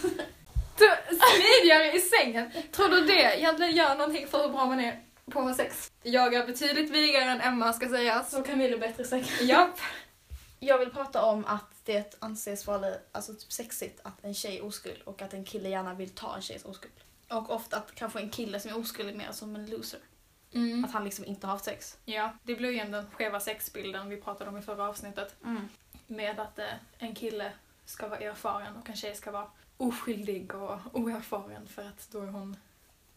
Smidigare 1.09 1.93
i 1.93 2.01
sängen. 2.01 2.51
Tror 2.73 2.89
du 2.89 3.05
det 3.05 3.39
egentligen 3.39 3.77
gör 3.77 3.97
någonting 3.97 4.27
för 4.27 4.43
hur 4.43 4.49
bra 4.49 4.67
man 4.67 4.81
är 4.81 5.01
på 5.31 5.39
att 5.39 5.47
ha 5.47 5.55
sex? 5.55 5.93
Jag 6.03 6.35
är 6.35 6.47
betydligt 6.47 6.91
vigare 6.91 7.25
än 7.25 7.41
Emma 7.41 7.73
ska 7.73 7.89
sägas. 7.89 8.31
Så 8.31 8.43
Camilla 8.43 8.79
bättre 8.79 9.03
i 9.03 9.07
sängen. 9.07 9.27
Japp. 9.41 9.79
Jag 10.61 10.79
vill 10.79 10.91
prata 10.91 11.23
om 11.23 11.45
att 11.45 11.71
det 11.85 12.17
anses 12.19 12.67
vara 12.67 12.87
alltså, 13.13 13.35
typ 13.35 13.53
sexigt 13.53 14.01
att 14.03 14.25
en 14.25 14.35
tjej 14.35 14.57
är 14.57 14.65
oskuld 14.65 15.03
och 15.05 15.23
att 15.23 15.35
en 15.35 15.45
kille 15.45 15.69
gärna 15.69 15.95
vill 15.95 16.11
ta 16.11 16.37
en 16.37 16.43
tjejs 16.43 16.65
oskuld. 16.65 16.95
Och 17.29 17.51
ofta 17.51 17.77
att 17.77 17.95
kanske 17.95 18.21
en 18.21 18.31
kille 18.31 18.61
som 18.61 18.71
är 18.71 18.79
oskuld 18.79 19.09
är 19.09 19.15
mer 19.15 19.33
som 19.33 19.57
en 19.57 19.67
loser. 19.67 20.01
Mm. 20.55 20.85
Att 20.85 20.93
han 20.93 21.05
liksom 21.05 21.25
inte 21.25 21.47
har 21.47 21.53
haft 21.53 21.65
sex. 21.65 21.99
Ja, 22.05 22.33
det 22.43 22.55
blir 22.55 22.71
igen 22.71 22.91
den 22.91 23.07
skeva 23.11 23.41
sexbilden 23.41 24.09
vi 24.09 24.17
pratade 24.17 24.51
om 24.51 24.59
i 24.59 24.63
förra 24.63 24.89
avsnittet. 24.89 25.37
Mm. 25.45 25.69
Med 26.07 26.41
att 26.41 26.59
eh, 26.59 26.67
en 26.99 27.15
kille 27.15 27.53
ska 27.85 28.09
vara 28.09 28.21
erfaren 28.21 28.77
och 28.77 28.91
en 28.91 28.97
tjej 28.97 29.15
ska 29.15 29.31
vara 29.31 29.47
oskyldig 29.77 30.55
och 30.55 30.79
oerfaren 30.93 31.69
för 31.69 31.83
att 31.89 32.09
då 32.11 32.21
är 32.21 32.27
hon 32.27 32.57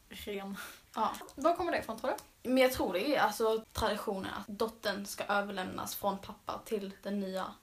ren. 0.09 0.57
Ja. 0.95 1.13
Var 1.35 1.55
kommer 1.55 1.71
det 1.71 1.77
ifrån 1.79 1.99
tror 1.99 2.09
du? 2.43 2.49
Men 2.49 2.57
jag 2.63 2.71
tror 2.71 2.93
det 2.93 3.15
är 3.15 3.19
alltså 3.21 3.65
traditionen 3.73 4.33
att 4.33 4.47
dottern 4.47 5.05
ska 5.05 5.23
överlämnas 5.23 5.95
från 5.95 6.17
pappa 6.17 6.61
till 6.65 6.91
den 7.03 7.19
nya, 7.19 7.53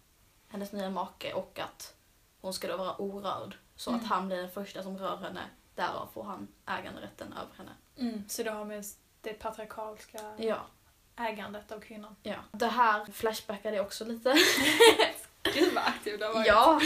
hennes 0.49 0.73
nya 0.73 0.91
make 0.91 1.33
och 1.35 1.59
att 1.59 1.95
hon 2.41 2.55
ska 2.55 2.69
då 2.69 2.77
vara 2.77 2.97
orörd. 2.97 3.57
Så 3.77 3.91
Mm. 3.91 4.03
att 4.03 4.09
han 4.11 4.27
blir 4.27 4.37
den 4.37 4.51
första 4.51 4.83
som 4.83 4.99
rör 4.99 5.17
henne. 5.17 5.41
Därav 5.75 6.09
får 6.15 6.25
han 6.25 6.49
äganderätten 6.67 7.33
över 7.33 7.55
henne. 7.57 7.71
Mm. 7.97 8.29
Så 8.29 8.43
det 8.43 8.51
har 8.51 8.65
med 8.65 8.85
det 9.21 9.33
patriarkalska 9.33 10.35
Ja. 10.37 10.59
ägandet 11.17 11.73
av 11.73 11.81
kvinnan. 11.81 12.17
ja. 12.23 12.37
Det 12.53 12.67
här 12.67 13.05
flashbackade 13.13 13.77
jag 13.77 13.87
också 13.87 14.05
lite. 14.05 14.35
Gud 15.55 15.75
vad 15.75 15.85
aktiv 15.85 16.19
du 16.19 16.25
har 16.25 16.33
varit. 16.35 16.47
Ja, 16.47 16.81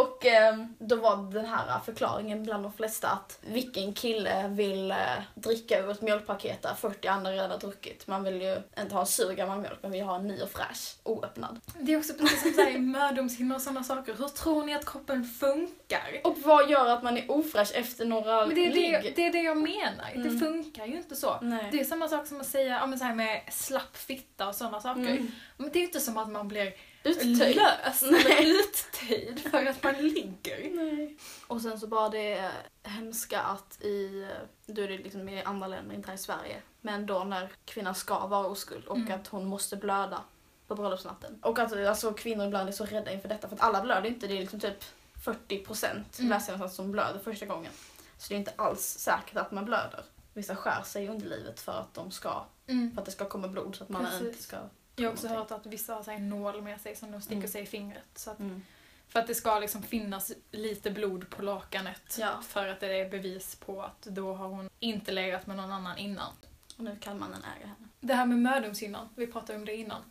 och 0.00 0.26
ehm, 0.26 0.74
då 0.78 0.96
var 0.96 1.32
den 1.32 1.44
här 1.46 1.78
förklaringen 1.84 2.42
bland 2.44 2.62
de 2.64 2.72
flesta 2.72 3.08
att 3.08 3.38
vilken 3.40 3.92
kille 3.94 4.48
vill 4.48 4.90
eh, 4.90 4.96
dricka 5.34 5.78
ur 5.80 5.90
ett 5.90 6.02
mjölkpaket 6.02 6.62
där 6.62 6.74
40 6.74 7.08
andra 7.08 7.32
redan 7.32 7.50
har 7.50 7.58
druckit. 7.58 8.06
Man 8.06 8.24
vill 8.24 8.42
ju 8.42 8.56
inte 8.78 8.94
ha 8.94 9.00
en 9.00 9.06
sur 9.06 9.32
gammal 9.32 9.60
mjölk, 9.60 9.82
man 9.82 9.92
vill 9.92 10.02
ha 10.02 10.16
en 10.16 10.26
ny 10.28 10.42
och 10.42 10.50
fräsch, 10.50 10.94
oöppnad. 11.02 11.60
Det 11.80 11.92
är 11.92 11.98
också 11.98 12.14
precis 12.14 12.42
som 12.42 12.52
såhär, 12.52 12.78
mödomshinnor 12.78 13.56
och 13.56 13.62
sådana 13.62 13.84
saker. 13.84 14.14
Hur 14.18 14.28
tror 14.28 14.64
ni 14.64 14.74
att 14.74 14.86
kroppen 14.86 15.24
funkar? 15.24 16.20
Och 16.24 16.38
vad 16.38 16.70
gör 16.70 16.86
att 16.86 17.02
man 17.02 17.18
är 17.18 17.30
ofräsch 17.30 17.70
efter 17.74 18.04
några 18.04 18.46
Men 18.46 18.54
det, 18.54 18.66
är 18.66 19.02
det, 19.02 19.12
det 19.16 19.26
är 19.26 19.32
det 19.32 19.42
jag 19.42 19.56
menar. 19.56 20.10
Det 20.14 20.20
Mm. 20.34 20.40
funkar 20.40 20.86
ju 20.86 20.96
inte 20.96 21.16
så. 21.16 21.38
Nej. 21.42 21.68
Det 21.72 21.80
är 21.80 21.84
samma 21.84 22.08
sak 22.08 22.26
som 22.26 22.40
att 22.40 22.46
säga 22.46 22.78
ja, 22.80 22.86
men 22.86 22.98
så 22.98 23.04
här 23.04 23.14
med 23.14 23.42
slapp 23.52 23.96
fitta 23.96 24.48
och 24.48 24.54
sådana 24.54 24.80
saker. 24.80 25.00
Mm. 25.00 25.30
Men 25.56 25.70
det 25.72 25.78
är 25.78 25.80
ju 25.80 25.86
inte 25.86 26.00
som 26.00 26.16
att 26.18 26.30
man 26.30 26.48
blir 26.48 26.72
Uttöjd. 27.04 27.56
lös 27.56 28.02
Nej. 28.02 28.50
uttöjd 28.60 29.50
för 29.50 29.66
att 29.66 29.82
man 29.82 29.94
ligger. 29.94 30.70
Nej. 30.74 31.16
Och 31.46 31.60
sen 31.60 31.80
så 31.80 31.86
bara 31.86 32.08
det 32.08 32.50
hemska 32.82 33.40
att 33.40 33.82
i, 33.82 34.26
då 34.66 34.82
är 34.82 34.88
det 34.88 34.98
liksom 34.98 35.28
i 35.28 35.42
andra 35.42 35.66
länder, 35.66 35.94
inte 35.94 36.08
här 36.08 36.14
i 36.14 36.18
Sverige, 36.18 36.62
men 36.80 37.06
då 37.06 37.24
när 37.24 37.48
kvinnan 37.64 37.94
ska 37.94 38.26
vara 38.26 38.46
oskuld 38.46 38.84
och 38.86 38.96
Mm. 38.96 39.12
att 39.20 39.28
hon 39.28 39.44
måste 39.46 39.76
blöda 39.76 40.20
på 40.66 40.74
bröllopsnatten. 40.74 41.38
Och 41.42 41.58
att 41.58 41.72
alltså, 41.72 42.12
kvinnor 42.12 42.46
ibland 42.46 42.68
är 42.68 42.72
så 42.72 42.84
rädda 42.84 43.12
inför 43.12 43.28
detta 43.28 43.48
för 43.48 43.56
att 43.56 43.62
alla 43.62 43.82
blöder 43.82 44.08
inte, 44.08 44.26
det 44.26 44.34
är 44.36 44.40
liksom 44.40 44.60
typ 44.60 44.84
40% 45.24 45.64
procent 45.64 46.18
Mm. 46.18 46.30
läser 46.30 46.58
jag 46.58 46.70
som 46.70 46.92
blöder 46.92 47.18
första 47.24 47.46
gången. 47.46 47.72
Så 48.18 48.28
det 48.28 48.34
är 48.34 48.38
inte 48.38 48.52
alls 48.56 48.82
säkert 48.82 49.36
att 49.36 49.50
man 49.52 49.64
blöder. 49.64 50.04
Vissa 50.34 50.56
skär 50.56 50.82
sig 50.82 51.04
i 51.04 51.08
underlivet 51.08 51.60
för 51.60 51.72
att 51.72 51.94
de 51.94 52.10
ska, 52.10 52.44
Mm. 52.66 52.92
för 52.94 53.00
att 53.00 53.06
det 53.06 53.12
ska 53.12 53.24
komma 53.28 53.48
blod 53.48 53.76
så 53.76 53.82
att 53.84 53.88
man 53.90 54.04
Precis. 54.04 54.22
inte 54.28 54.42
ska... 54.42 54.56
Jag 54.96 55.04
har 55.04 55.12
också 55.12 55.28
hört 55.28 55.50
att 55.50 55.66
vissa 55.66 55.94
har 55.94 56.02
så 56.02 56.10
här 56.10 56.18
en 56.18 56.28
nål 56.28 56.62
med 56.62 56.80
sig 56.80 56.96
som 56.96 57.10
de 57.12 57.20
sticker 57.20 57.36
Mm. 57.36 57.48
sig 57.48 57.62
i 57.62 57.66
fingret. 57.66 58.08
Så 58.14 58.30
att, 58.30 58.38
Mm. 58.38 58.62
för 59.08 59.20
att 59.20 59.26
det 59.26 59.34
ska 59.34 59.58
liksom 59.58 59.82
finnas 59.82 60.32
lite 60.50 60.90
blod 60.90 61.30
på 61.30 61.42
lakanet. 61.42 62.16
Ja. 62.20 62.40
För 62.42 62.66
att 62.66 62.80
det 62.80 62.86
är 63.00 63.08
bevis 63.10 63.56
på 63.56 63.82
att 63.82 64.02
då 64.02 64.34
har 64.34 64.48
hon 64.48 64.70
inte 64.80 65.12
legat 65.12 65.46
med 65.46 65.56
någon 65.56 65.72
annan 65.72 65.98
innan. 65.98 66.32
Och 66.78 66.84
nu 66.84 66.96
kan 67.00 67.18
mannen 67.18 67.42
äga 67.56 67.66
henne. 67.66 67.88
Det 68.00 68.14
här 68.14 68.26
med 68.26 68.38
mödomshinnan, 68.38 69.08
vi 69.16 69.26
pratade 69.26 69.58
om 69.58 69.64
det 69.64 69.76
innan. 69.76 70.02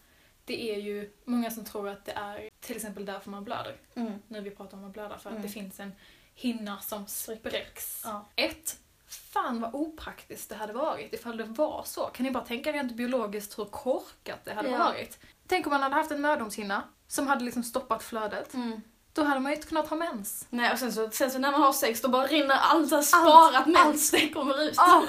Det 0.46 0.72
är 0.76 0.80
ju 0.80 1.12
många 1.26 1.52
som 1.52 1.66
tror 1.66 1.90
att 1.90 2.06
det 2.06 2.12
är 2.12 2.50
till 2.60 2.76
exempel 2.76 3.06
därför 3.06 3.30
man 3.30 3.44
blöder. 3.44 3.78
Mm. 3.96 4.14
Nu 4.28 4.42
vi 4.42 4.52
pratar 4.52 4.78
om 4.78 4.86
att 4.86 4.94
blöda, 4.94 5.18
för 5.18 5.30
Mm. 5.30 5.42
att 5.42 5.48
det 5.48 5.54
finns 5.54 5.80
en 5.80 5.92
hinna 6.36 6.80
som 6.80 7.08
spräcks. 7.08 8.02
Ja. 8.06 8.26
Ett, 8.36 8.80
fan 9.14 9.62
vad 9.62 9.76
opraktiskt 9.76 10.50
det 10.50 10.56
hade 10.56 10.74
varit 10.74 11.14
ifall 11.14 11.38
det 11.38 11.44
var 11.44 11.84
så. 11.86 12.06
Kan 12.08 12.24
ni 12.26 12.32
bara 12.32 12.44
tänka 12.46 12.72
rent 12.74 12.92
biologiskt 12.96 13.60
hur 13.60 13.66
korkat 13.66 14.40
det 14.46 14.54
hade 14.54 14.70
Ja. 14.70 14.78
varit? 14.78 15.20
Tänk 15.48 15.66
om 15.68 15.72
man 15.72 15.82
hade 15.84 15.96
haft 15.96 16.12
en 16.12 16.22
mödomshinna 16.22 16.84
som 17.08 17.28
hade 17.28 17.44
liksom 17.46 17.64
stoppat 17.64 18.04
flödet. 18.04 18.54
Mm. 18.54 18.82
Då 19.14 19.24
hade 19.24 19.40
man 19.40 19.52
ju 19.52 19.56
inte 19.56 19.68
kunnat 19.68 19.88
ha 19.88 19.98
mens. 19.98 20.48
Nej 20.50 20.72
och 20.74 20.80
sen 20.80 20.94
så, 20.94 21.10
sen 21.10 21.32
så 21.32 21.40
när 21.40 21.52
man 21.52 21.62
har 21.62 21.74
sex 21.74 22.02
då 22.02 22.08
bara 22.10 22.28
rinner 22.28 22.56
allt 22.56 22.92
här 22.92 23.02
sparat 23.02 23.68
mens, 23.68 24.12
det 24.12 24.30
kommer 24.30 24.62
ut. 24.64 24.78
Ah. 24.78 25.02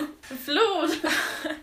Flod! 0.44 0.90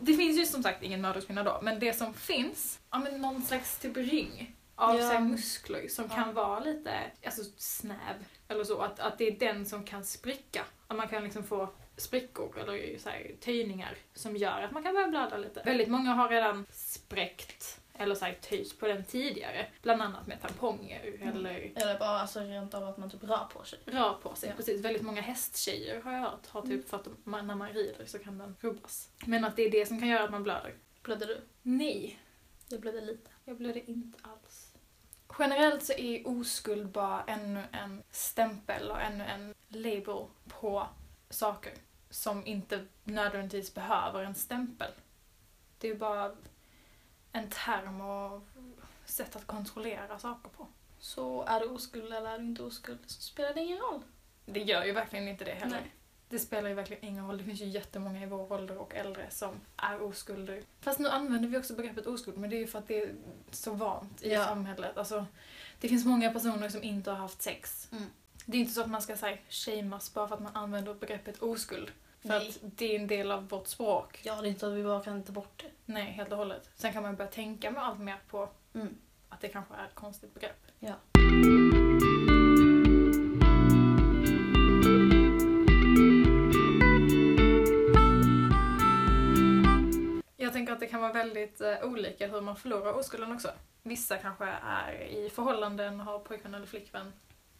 Det 0.00 0.14
finns 0.14 0.38
ju 0.38 0.46
som 0.46 0.62
sagt 0.62 0.82
ingen 0.82 1.00
mödomshinna 1.00 1.42
då, 1.42 1.58
men 1.62 1.78
det 1.78 1.92
som 1.92 2.14
finns, 2.14 2.78
ja 2.90 2.98
men 2.98 3.20
någon 3.20 3.42
slags 3.42 3.78
typ 3.78 3.96
ring 3.96 4.56
av 4.74 4.96
Ja. 5.00 5.10
så 5.10 5.20
muskler 5.20 5.88
som 5.88 6.04
Ja. 6.10 6.14
kan 6.16 6.34
vara 6.34 6.60
lite 6.60 6.92
alltså, 7.26 7.42
snäv. 7.56 8.24
Eller 8.48 8.64
så, 8.64 8.80
att, 8.80 9.00
att 9.00 9.18
det 9.18 9.24
är 9.28 9.38
den 9.38 9.66
som 9.66 9.84
kan 9.84 10.04
spricka. 10.04 10.64
Att 10.86 10.96
man 10.96 11.08
kan 11.08 11.24
liksom 11.24 11.44
få 11.44 11.68
sprickor 11.96 12.58
eller 12.58 12.98
så 12.98 13.08
här, 13.08 13.30
töjningar 13.40 13.94
som 14.14 14.36
gör 14.36 14.62
att 14.62 14.72
man 14.72 14.82
kan 14.82 14.94
börja 14.94 15.08
blöda 15.08 15.36
lite. 15.38 15.62
Väldigt 15.64 15.88
många 15.88 16.12
har 16.12 16.28
redan 16.28 16.66
spräckt 16.70 17.80
eller 17.98 18.14
så 18.14 18.24
här, 18.24 18.32
töjt 18.34 18.78
på 18.80 18.86
den 18.86 19.04
tidigare. 19.04 19.66
Bland 19.82 20.02
annat 20.02 20.26
med 20.26 20.40
tamponger 20.42 21.14
Mm. 21.22 21.28
eller 21.36 21.72
Eller 21.74 21.98
bara 21.98 22.08
alltså 22.20 22.40
rent 22.40 22.74
av 22.74 22.88
att 22.88 22.96
man 22.98 23.10
typ 23.10 23.22
rör 23.24 23.44
på 23.52 23.64
sig. 23.64 23.78
rör 23.86 24.14
på 24.14 24.34
sig. 24.34 24.48
Ja. 24.48 24.54
Precis, 24.56 24.80
väldigt 24.84 25.02
många 25.02 25.20
hästtjejer 25.20 26.02
har 26.02 26.12
jag 26.12 26.20
hört 26.20 26.46
har 26.46 26.62
typ 26.62 26.70
Mm. 26.72 26.82
för 26.86 26.96
att 26.96 27.08
man, 27.24 27.46
när 27.46 27.54
man 27.54 27.68
rider 27.72 28.06
så 28.06 28.18
kan 28.18 28.38
den 28.38 28.56
rubbas. 28.60 29.08
Men 29.26 29.44
att 29.44 29.56
det 29.56 29.62
är 29.62 29.70
det 29.70 29.86
som 29.86 29.98
kan 29.98 30.08
göra 30.08 30.24
att 30.24 30.30
man 30.30 30.42
blöder. 30.42 30.74
Blödde 31.02 31.26
du? 31.26 31.40
Nej, 31.62 32.18
Jag 32.68 32.80
blödde 32.80 33.00
lite. 33.00 33.30
jag 33.44 33.56
blödde 33.56 33.90
inte 33.90 34.18
alls. 34.22 34.72
Generellt 35.38 35.84
så 35.84 35.92
är 35.92 36.28
oskuld 36.28 36.88
bara 36.88 37.22
ännu 37.26 37.64
en 37.72 38.02
stämpel 38.10 38.90
och 38.90 39.00
ännu 39.00 39.24
en 39.24 39.54
label 39.68 40.24
på 40.48 40.86
saker 41.30 41.72
som 42.10 42.46
inte 42.46 42.86
nödvändigtvis 43.04 43.74
behöver 43.74 44.22
en 44.24 44.34
stämpel. 44.34 44.90
Det 45.78 45.88
är 45.88 45.94
bara 45.94 46.36
en 47.32 47.50
term 47.50 48.00
och 48.00 48.42
sätt 49.04 49.36
att 49.36 49.46
kontrollera 49.46 50.18
saker 50.18 50.48
på. 50.50 50.66
Så 50.98 51.42
är 51.42 51.60
du 51.60 51.66
oskuld 51.66 52.12
eller 52.12 52.30
är 52.30 52.38
du 52.38 52.44
inte 52.44 52.62
oskuld 52.62 52.98
så 53.06 53.22
spelar 53.22 53.54
det 53.54 53.60
ingen 53.60 53.78
roll. 53.78 54.02
Det 54.46 54.60
gör 54.60 54.84
ju 54.84 54.92
verkligen 54.92 55.28
inte 55.28 55.44
det 55.44 55.52
heller. 55.54 55.80
Nej. 55.80 55.92
Det 56.28 56.38
spelar 56.38 56.68
ju 56.68 56.74
verkligen 56.74 57.04
ingen 57.04 57.26
roll. 57.26 57.38
Det 57.38 57.44
finns 57.44 57.60
ju 57.60 57.66
jättemånga 57.66 58.22
i 58.22 58.26
vår 58.26 58.52
ålder 58.52 58.78
och 58.78 58.94
äldre 58.94 59.30
som 59.30 59.60
är 59.76 60.02
oskulder. 60.02 60.62
Fast 60.80 60.98
nu 60.98 61.08
använder 61.08 61.48
vi 61.48 61.58
också 61.58 61.74
begreppet 61.74 62.06
oskuld, 62.06 62.38
men 62.38 62.50
det 62.50 62.56
är 62.56 62.60
ju 62.60 62.66
för 62.66 62.78
att 62.78 62.88
det 62.88 63.02
är 63.02 63.14
så 63.50 63.72
vant 63.72 64.22
i 64.22 64.32
Ja. 64.32 64.44
samhället. 64.44 64.96
Alltså, 64.96 65.26
det 65.80 65.88
finns 65.88 66.04
många 66.04 66.32
personer 66.32 66.68
som 66.68 66.82
inte 66.82 67.10
har 67.10 67.18
haft 67.18 67.42
sex. 67.42 67.88
Mm. 67.92 68.10
Det 68.48 68.56
är 68.56 68.60
inte 68.60 68.72
så 68.72 68.80
att 68.80 68.90
man 68.90 69.02
ska 69.02 69.16
säga 69.16 69.38
shameas 69.48 70.14
bara 70.14 70.28
för 70.28 70.34
att 70.34 70.42
man 70.42 70.56
använder 70.56 70.94
begreppet 70.94 71.42
oskuld. 71.42 71.90
För 72.20 72.28
Nej. 72.28 72.48
att 72.48 72.58
det 72.62 72.96
är 72.96 73.00
en 73.00 73.06
del 73.06 73.30
av 73.32 73.48
vårt 73.48 73.66
språk. 73.66 74.20
Ja, 74.22 74.40
det 74.40 74.46
är 74.46 74.48
inte 74.48 74.60
så 74.60 74.66
att 74.66 74.72
vi 74.72 74.84
bara 74.84 75.02
kan 75.02 75.22
ta 75.22 75.32
bort 75.32 75.62
det. 75.62 75.92
Nej, 75.92 76.12
helt 76.12 76.32
och 76.32 76.38
hållet. 76.38 76.70
Sen 76.74 76.92
kan 76.92 77.02
man 77.02 77.16
börja 77.16 77.30
tänka 77.30 77.70
med 77.70 77.82
allt 77.82 78.00
mer 78.00 78.16
på 78.30 78.48
mm. 78.74 78.94
att 79.28 79.40
det 79.40 79.48
kanske 79.48 79.74
är 79.74 79.84
ett 79.84 79.94
konstigt 79.94 80.34
begrepp. 80.34 80.66
Ja. 80.78 80.94
Jag 90.36 90.52
tänker 90.52 90.72
att 90.72 90.80
det 90.80 90.86
kan 90.86 91.00
vara 91.00 91.12
väldigt 91.12 91.60
eh, 91.60 91.82
olika 91.82 92.26
hur 92.26 92.40
man 92.40 92.56
förlorar 92.56 92.92
oskulden 92.92 93.32
också. 93.32 93.48
Vissa 93.82 94.16
kanske 94.16 94.44
är 94.62 94.92
i 94.92 95.30
förhållanden, 95.30 96.00
har 96.00 96.18
pojkvän 96.18 96.54
eller 96.54 96.66
flickvän 96.66 97.12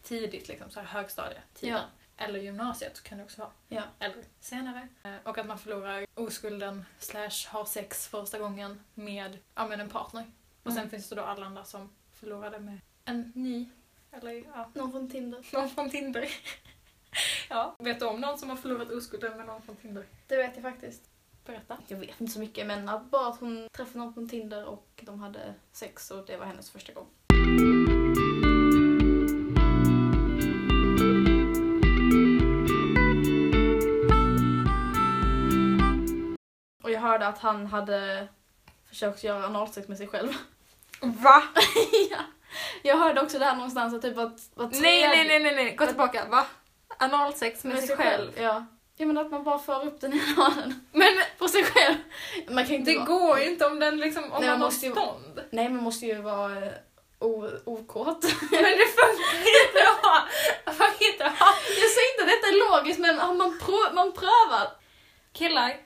tidigt, 0.06 0.48
liksom 0.48 0.70
så 0.70 0.80
här 0.80 0.86
högstadietiden. 0.86 1.80
Eller 2.16 2.38
gymnasiet 2.40 3.02
kan 3.02 3.18
det 3.18 3.24
också 3.24 3.40
vara. 3.40 3.50
Ja. 3.68 3.82
Eller 3.98 4.24
senare. 4.40 4.88
Eh, 5.02 5.14
Och 5.24 5.38
att 5.38 5.46
man 5.46 5.58
förlorar 5.58 6.06
oskulden 6.14 6.84
slash 6.98 7.48
har 7.48 7.64
sex 7.64 8.08
första 8.08 8.38
gången 8.38 8.80
med, 8.94 9.38
ja, 9.54 9.66
med 9.66 9.80
en 9.80 9.88
partner. 9.88 10.24
Och 10.62 10.70
sen 10.72 10.78
Mm. 10.78 10.90
finns 10.90 11.08
det 11.08 11.14
då 11.16 11.22
alla 11.22 11.46
andra 11.46 11.64
som 11.64 11.90
förlorade 12.12 12.58
med 12.58 12.80
en 13.04 13.32
ny, 13.34 13.68
eller 14.12 14.32
ja, 14.32 14.70
Någon 14.74 14.92
från 14.92 15.10
Tinder. 15.10 15.46
någon 15.52 15.70
från 15.70 15.90
Tinder. 15.90 16.28
ja, 17.48 17.76
vet 17.78 18.00
du 18.00 18.06
om 18.06 18.20
någon 18.20 18.38
som 18.38 18.50
har 18.50 18.56
förlorat 18.56 18.90
oskulden 18.90 19.36
med 19.36 19.46
någon 19.46 19.62
från 19.62 19.76
Tinder? 19.76 20.06
Det 20.26 20.36
vet 20.36 20.54
jag 20.54 20.62
faktiskt. 20.62 21.10
Berätta. 21.44 21.78
Jag 21.88 21.96
vet 21.98 22.20
inte 22.20 22.32
så 22.32 22.38
mycket 22.40 22.66
men 22.66 22.90
bara 23.10 23.28
att 23.28 23.40
hon 23.40 23.68
träffade 23.72 23.98
någon 23.98 24.14
på 24.14 24.26
Tinder 24.26 24.64
och 24.64 25.02
de 25.02 25.20
hade 25.20 25.54
sex 25.72 26.10
och 26.10 26.26
det 26.26 26.36
var 26.36 26.46
hennes 26.46 26.70
första 26.70 26.92
gång. 26.92 27.06
Hörde 37.26 37.36
att 37.36 37.42
han 37.42 37.66
hade 37.66 38.28
försökt 38.88 39.24
göra 39.24 39.46
analsex 39.46 39.88
med 39.88 39.98
sig 39.98 40.06
själv. 40.06 40.32
Va? 41.00 41.42
ja. 42.10 42.18
Jag 42.82 42.96
hörde 42.96 43.20
också 43.20 43.38
det 43.38 43.44
här 43.44 43.54
någonstans 43.56 43.94
att 43.94 44.02
typ 44.02 44.18
att... 44.18 44.32
att 44.56 44.72
Nej, 44.80 45.08
nej, 45.08 45.26
nej, 45.28 45.38
nej, 45.42 45.54
nej, 45.54 45.76
gå 45.76 45.86
tillbaka. 45.86 46.24
Va? 46.30 46.46
Analsex 46.98 47.64
med, 47.64 47.84
sig 47.84 47.96
själv? 47.96 48.32
Ja. 48.40 48.66
Ja 48.98 49.06
men 49.06 49.18
att 49.18 49.30
man 49.30 49.44
bara 49.44 49.58
för 49.58 49.86
upp 49.86 50.00
den 50.00 50.12
i 50.12 50.22
analen 50.36 50.86
Men 50.92 51.08
på 51.38 51.48
sig 51.48 51.64
själv. 51.64 51.96
Man 52.50 52.66
kan 52.66 52.74
inte 52.74 52.90
det 52.90 52.98
vara- 52.98 53.06
går 53.06 53.38
ju 53.38 53.50
inte 53.50 53.66
om 53.66 53.80
den 53.80 53.96
liksom, 53.96 54.24
om 54.24 54.30
Nej, 54.30 54.40
man 54.40 54.48
man 54.50 54.60
har 54.60 54.66
måste 54.66 54.86
ju- 54.86 54.92
stånd. 54.92 55.40
Nej 55.50 55.68
man 55.68 55.82
måste 55.82 56.06
ju 56.06 56.14
vara 56.22 56.64
eh, 56.66 56.72
okåt. 57.64 58.22
Men 58.50 58.62
det 58.62 58.86
funkar 58.98 59.38
inte 59.38 59.80
att 59.90 60.04
ha, 60.06 60.18
inte 61.12 61.24
ha. 61.24 61.52
Jag 61.68 61.90
säger 61.96 62.10
inte 62.12 62.22
att 62.22 62.28
detta 62.28 62.46
är 62.48 62.70
logiskt 62.70 62.98
men 63.00 63.18
har 63.18 63.34
man, 63.34 63.58
prö- 63.60 63.94
man 63.94 64.12
prövar. 64.12 64.68
Killar, 65.32 65.76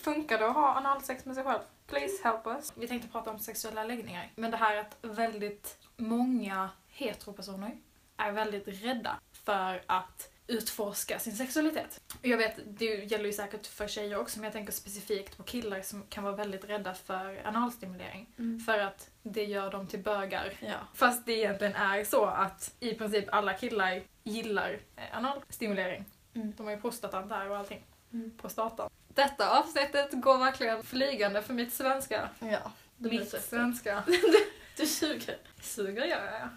funkar 0.00 0.38
det 0.38 0.46
att 0.48 0.54
ha 0.54 0.74
analsex 0.74 1.24
med 1.24 1.34
sig 1.34 1.44
själv? 1.44 1.60
Please 1.86 2.14
help 2.24 2.46
us. 2.46 2.72
Vi 2.76 2.88
tänkte 2.88 3.08
prata 3.08 3.30
om 3.30 3.38
sexuella 3.38 3.84
läggningar. 3.84 4.30
Men 4.34 4.50
det 4.50 4.56
här 4.56 4.76
att 4.76 4.96
väldigt 5.02 5.78
många 5.96 6.70
heteropersoner 6.88 7.76
är 8.16 8.32
väldigt 8.32 8.68
rädda 8.68 9.20
för 9.32 9.82
att 9.86 10.30
utforska 10.46 11.18
sin 11.18 11.36
sexualitet. 11.36 12.00
Jag 12.22 12.36
vet, 12.38 12.54
det 12.66 12.84
gäller 12.84 13.24
ju 13.24 13.32
säkert 13.32 13.66
för 13.66 13.88
tjejer 13.88 14.18
också, 14.18 14.38
men 14.38 14.44
jag 14.44 14.52
tänker 14.52 14.72
specifikt 14.72 15.36
på 15.36 15.42
killar 15.42 15.82
som 15.82 16.02
kan 16.08 16.24
vara 16.24 16.36
väldigt 16.36 16.64
rädda 16.64 16.94
för 16.94 17.42
analstimulering. 17.44 18.26
För 18.66 18.78
att 18.78 19.10
det 19.22 19.44
gör 19.44 19.70
dem 19.70 19.86
till 19.86 19.98
bögar. 20.02 20.52
Ja. 20.60 20.74
Fast 20.94 21.26
det 21.26 21.32
egentligen 21.32 21.74
är 21.74 22.04
så 22.04 22.24
att 22.24 22.74
i 22.80 22.94
princip 22.94 23.24
alla 23.32 23.54
killar 23.54 24.02
gillar 24.22 24.78
eh, 24.96 25.16
analstimulering. 25.16 26.04
Mm. 26.34 26.52
De 26.56 26.66
har 26.66 26.72
ju 26.72 26.80
prostatan 26.80 27.28
där 27.28 27.50
och 27.50 27.56
allting 27.56 27.84
Mm. 28.12 28.30
på 28.36 28.48
statan. 28.48 28.90
Detta 29.20 29.58
avsnittet 29.60 30.10
går 30.12 30.38
verkligen 30.38 30.82
flygande 30.82 31.42
för 31.42 31.54
mitt 31.54 31.72
svenska. 31.74 32.28
Ja. 32.38 32.72
Det 32.96 33.08
blir 33.08 33.20
Mitt 33.20 33.30
så. 33.30 33.38
svenska. 33.38 34.02
Du 34.76 34.86
suger. 34.86 35.38
Suger 35.62 36.04
gör 36.04 36.24
jag. 36.40 36.48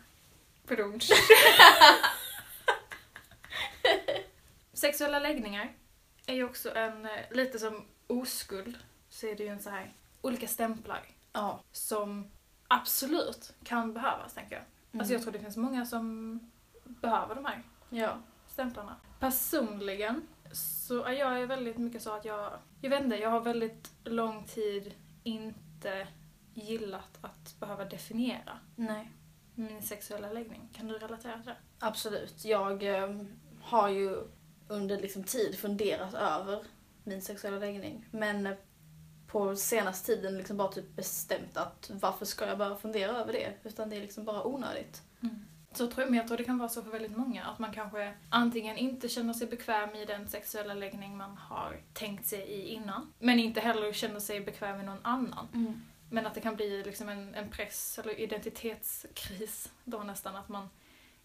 Brunch. 0.78 1.10
Sexuella 4.74 5.20
läggningar 5.20 5.74
är 6.26 6.34
ju 6.34 6.44
också 6.44 6.76
en, 6.76 7.06
eh, 7.06 7.12
lite 7.32 7.60
som 7.60 7.86
oskuld, 8.08 8.78
så 9.10 9.28
är 9.28 9.36
det 9.36 9.44
ju 9.44 9.50
en 9.50 9.60
så 9.62 9.70
här 9.70 9.94
olika 10.22 10.48
stämplar 10.48 11.02
Ja. 11.34 11.60
som 11.72 12.32
absolut 12.68 13.54
kan 13.64 13.94
behövas, 13.94 14.34
tänker 14.34 14.56
jag. 14.56 15.00
Alltså 15.00 15.14
jag 15.14 15.22
tror 15.22 15.32
det 15.32 15.40
finns 15.40 15.58
många 15.58 15.86
som 15.86 16.40
behöver 16.84 17.36
de 17.36 17.46
här 17.46 17.64
Ja. 17.90 18.18
stämplarna. 18.48 18.96
Personligen 19.20 20.28
så 20.54 21.04
är 21.04 21.14
jag 21.14 21.40
ju 21.40 21.46
väldigt 21.46 21.78
mycket 21.78 22.02
så 22.02 22.16
att 22.16 22.26
jag, 22.26 22.52
jag 22.82 22.90
vet 22.90 23.04
inte, 23.04 23.16
jag 23.16 23.30
har 23.30 23.42
väldigt 23.42 23.92
lång 24.04 24.44
tid 24.44 24.94
inte 25.24 26.08
gillat 26.54 27.18
att 27.22 27.60
behöva 27.60 27.86
definiera 27.86 28.60
Nej. 28.76 29.12
min 29.56 29.82
sexuella 29.82 30.32
läggning. 30.32 30.70
Kan 30.74 30.88
du 30.88 30.98
relatera 30.98 31.34
till 31.34 31.46
det? 31.46 31.58
Absolut. 31.80 32.46
Jag 32.46 32.84
eh, 32.84 33.24
har 33.62 33.90
ju 33.90 34.24
under 34.68 35.00
liksom 35.00 35.24
tid 35.24 35.56
funderat 35.56 36.14
över 36.14 36.64
min 37.04 37.22
sexuella 37.22 37.58
läggning. 37.58 38.08
Men 38.12 38.48
eh, 38.48 38.54
på 39.28 39.56
senaste 39.56 40.06
tiden 40.06 40.38
liksom 40.38 40.58
bara 40.58 40.72
typ 40.72 40.96
bestämt 40.96 41.58
att 41.58 41.92
varför 41.94 42.26
ska 42.26 42.48
jag 42.48 42.58
bara 42.58 42.76
fundera 42.76 43.12
över 43.18 43.34
det? 43.34 43.54
Utan 43.64 43.90
det 43.90 43.96
är 43.96 44.02
liksom 44.02 44.26
bara 44.26 44.44
onödigt. 44.44 45.02
Så 45.74 45.88
tror 45.88 46.02
jag, 46.02 46.10
men 46.10 46.18
jag 46.18 46.28
tror 46.28 46.38
det 46.38 46.44
kan 46.44 46.58
vara 46.58 46.70
så 46.70 46.84
för 46.84 46.92
väldigt 46.92 47.18
många, 47.18 47.46
att 47.46 47.60
man 47.60 47.74
kanske 47.74 48.14
antingen 48.30 48.78
inte 48.78 49.10
känner 49.10 49.34
sig 49.34 49.48
bekväm 49.48 49.96
i 49.96 50.06
den 50.06 50.28
sexuella 50.30 50.74
läggning 50.74 51.18
man 51.18 51.38
har 51.38 51.82
tänkt 51.94 52.28
sig 52.28 52.42
i 52.42 52.68
innan, 52.68 53.14
men 53.20 53.40
inte 53.40 53.60
heller 53.60 53.94
känner 53.94 54.20
sig 54.20 54.42
bekväm 54.42 54.82
i 54.82 54.84
någon 54.84 55.06
annan. 55.06 55.48
Men 56.10 56.26
att 56.26 56.34
det 56.34 56.42
kan 56.42 56.56
bli 56.56 56.84
liksom 56.84 57.10
en, 57.10 57.36
en 57.36 57.50
press 57.50 58.00
eller 58.00 58.20
identitetskris 58.20 59.72
då 59.84 59.98
nästan, 59.98 60.36
att 60.36 60.50
man 60.50 60.70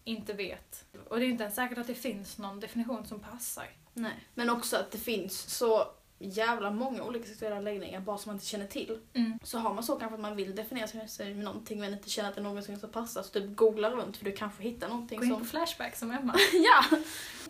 inte 0.03 0.33
vet. 0.33 0.85
Och 1.07 1.19
det 1.19 1.25
är 1.25 1.29
inte 1.29 1.43
ens 1.43 1.55
säkert 1.55 1.77
att 1.77 1.87
det 1.87 1.95
finns 1.95 2.37
någon 2.37 2.59
definition 2.59 3.05
som 3.05 3.19
passar. 3.19 3.69
Nej. 3.93 4.27
Men 4.33 4.49
också 4.49 4.77
att 4.77 4.91
det 4.91 4.97
finns 4.97 5.39
så 5.39 5.87
jävla 6.19 6.71
många 6.71 7.03
olika 7.03 7.25
sexuella 7.27 7.59
läggningar 7.59 7.99
bara 7.99 8.17
som 8.17 8.29
man 8.29 8.35
inte 8.35 8.45
känner 8.45 8.67
till. 8.67 8.99
Så 9.43 9.57
har 9.57 9.73
man 9.73 9.83
så 9.83 9.95
kanske 9.95 10.15
att 10.15 10.21
man 10.21 10.35
vill 10.35 10.55
definiera 10.55 11.07
sig 11.07 11.33
med 11.33 11.43
någonting 11.45 11.79
men 11.79 11.93
inte 11.93 12.09
känner 12.09 12.29
att 12.29 12.35
det 12.35 12.41
är 12.41 12.43
någonting 12.43 12.77
som 12.77 12.89
passar 12.91 13.23
så 13.23 13.29
typ 13.29 13.55
googla 13.55 13.89
runt 13.89 14.17
för 14.17 14.25
du 14.25 14.31
kanske 14.31 14.63
hittar 14.63 14.87
någonting 14.87 15.19
Gå 15.19 15.25
in 15.25 15.31
på 15.31 15.37
som... 15.37 15.45
Flashback 15.47 15.95
som 15.95 16.11
Emma. 16.11 16.35
ja! 16.53 16.97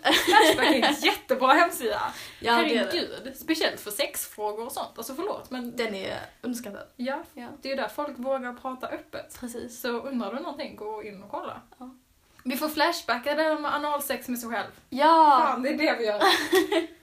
Flashback 0.03 0.67
är 0.67 0.84
en 0.88 0.95
jättebra 1.01 1.53
hemsida. 1.53 2.01
ja 2.39 2.51
det. 2.55 2.58
Herregud, 2.77 3.34
speciellt 3.36 3.79
för 3.79 3.91
sexfrågor 3.91 4.65
och 4.65 4.71
sånt. 4.71 4.97
Alltså 4.97 5.13
förlåt 5.15 5.51
men 5.51 5.75
Den 5.75 5.95
är 5.95 6.19
underskattad. 6.41 6.88
ja, 6.95 7.23
Ja. 7.34 7.47
det 7.62 7.67
är 7.67 7.75
ju 7.75 7.82
där 7.82 7.88
folk 7.89 8.19
vågar 8.19 8.53
prata 8.53 8.88
öppet. 8.88 9.38
Precis. 9.39 9.82
Så 9.82 9.89
undrar 9.89 10.34
du 10.34 10.39
någonting, 10.39 10.75
gå 10.75 11.03
in 11.03 11.23
och 11.23 11.32
kolla. 11.32 11.62
Ja. 11.79 11.95
Vi 12.43 12.58
får 12.58 12.69
flashbacka 12.69 13.36
det 13.36 13.60
med 13.60 13.75
analsex 13.75 14.27
med 14.27 14.39
sig 14.39 14.49
själv. 14.49 14.69
Ja! 14.89 15.43
Fan, 15.47 15.62
det 15.63 15.69
är 15.69 15.77
det 15.77 15.95
vi 15.99 16.05
gör. 16.05 16.21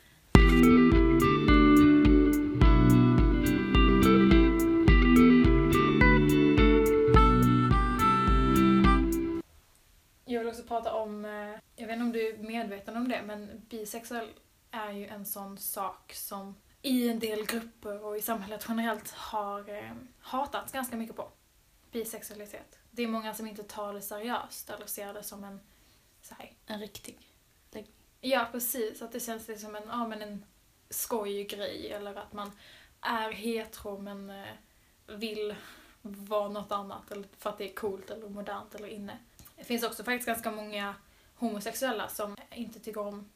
prata 10.68 10.94
om, 10.94 11.24
eh, 11.24 11.60
jag 11.76 11.86
vet 11.86 11.92
inte 11.92 12.02
om 12.02 12.12
du 12.12 12.28
är 12.28 12.38
medveten 12.38 12.96
om 12.96 13.08
det, 13.08 13.22
men 13.22 13.66
bisexuell 13.68 14.28
är 14.70 14.92
ju 14.92 15.06
en 15.06 15.26
sån 15.26 15.58
sak 15.58 16.12
som 16.12 16.54
i 16.82 17.08
en 17.08 17.18
del 17.18 17.46
grupper 17.46 18.04
och 18.04 18.16
i 18.16 18.22
samhället 18.22 18.64
generellt 18.68 19.10
har 19.10 19.70
eh, 19.70 19.92
hatats 20.18 20.72
ganska 20.72 20.96
mycket 20.96 21.16
på. 21.16 21.28
Bisexualitet. 21.90 22.78
Det 22.90 23.02
är 23.02 23.08
många 23.08 23.34
som 23.34 23.46
inte 23.46 23.62
tar 23.62 23.94
det 23.94 24.02
seriöst 24.02 24.70
eller 24.70 24.86
ser 24.86 25.14
det 25.14 25.22
som 25.22 25.44
en 25.44 25.60
så 26.22 26.34
här, 26.34 26.52
En 26.66 26.80
riktig. 26.80 27.18
Ja, 28.20 28.48
precis. 28.52 29.02
Att 29.02 29.12
det 29.12 29.20
känns 29.20 29.48
lite 29.48 29.60
som 29.60 29.76
en, 29.76 29.82
ja, 29.86 30.06
men 30.06 30.22
en 30.22 30.44
skojig 30.90 31.50
grej. 31.50 31.92
Eller 31.92 32.14
att 32.14 32.32
man 32.32 32.52
är 33.00 33.32
hetero 33.32 33.98
men 33.98 34.30
eh, 34.30 34.46
vill 35.06 35.54
vara 36.02 36.48
något 36.48 36.72
annat. 36.72 37.10
Eller 37.10 37.28
för 37.38 37.50
att 37.50 37.58
det 37.58 37.70
är 37.70 37.74
coolt 37.74 38.10
eller 38.10 38.28
modernt 38.28 38.74
eller 38.74 38.88
inne. 38.88 39.18
Det 39.56 39.64
finns 39.64 39.82
också 39.82 40.04
faktiskt 40.04 40.26
ganska 40.26 40.50
många 40.50 40.94
homosexuella 41.34 42.08
som 42.08 42.36
inte 42.54 42.80
tycker 42.80 43.00
om 43.00 43.30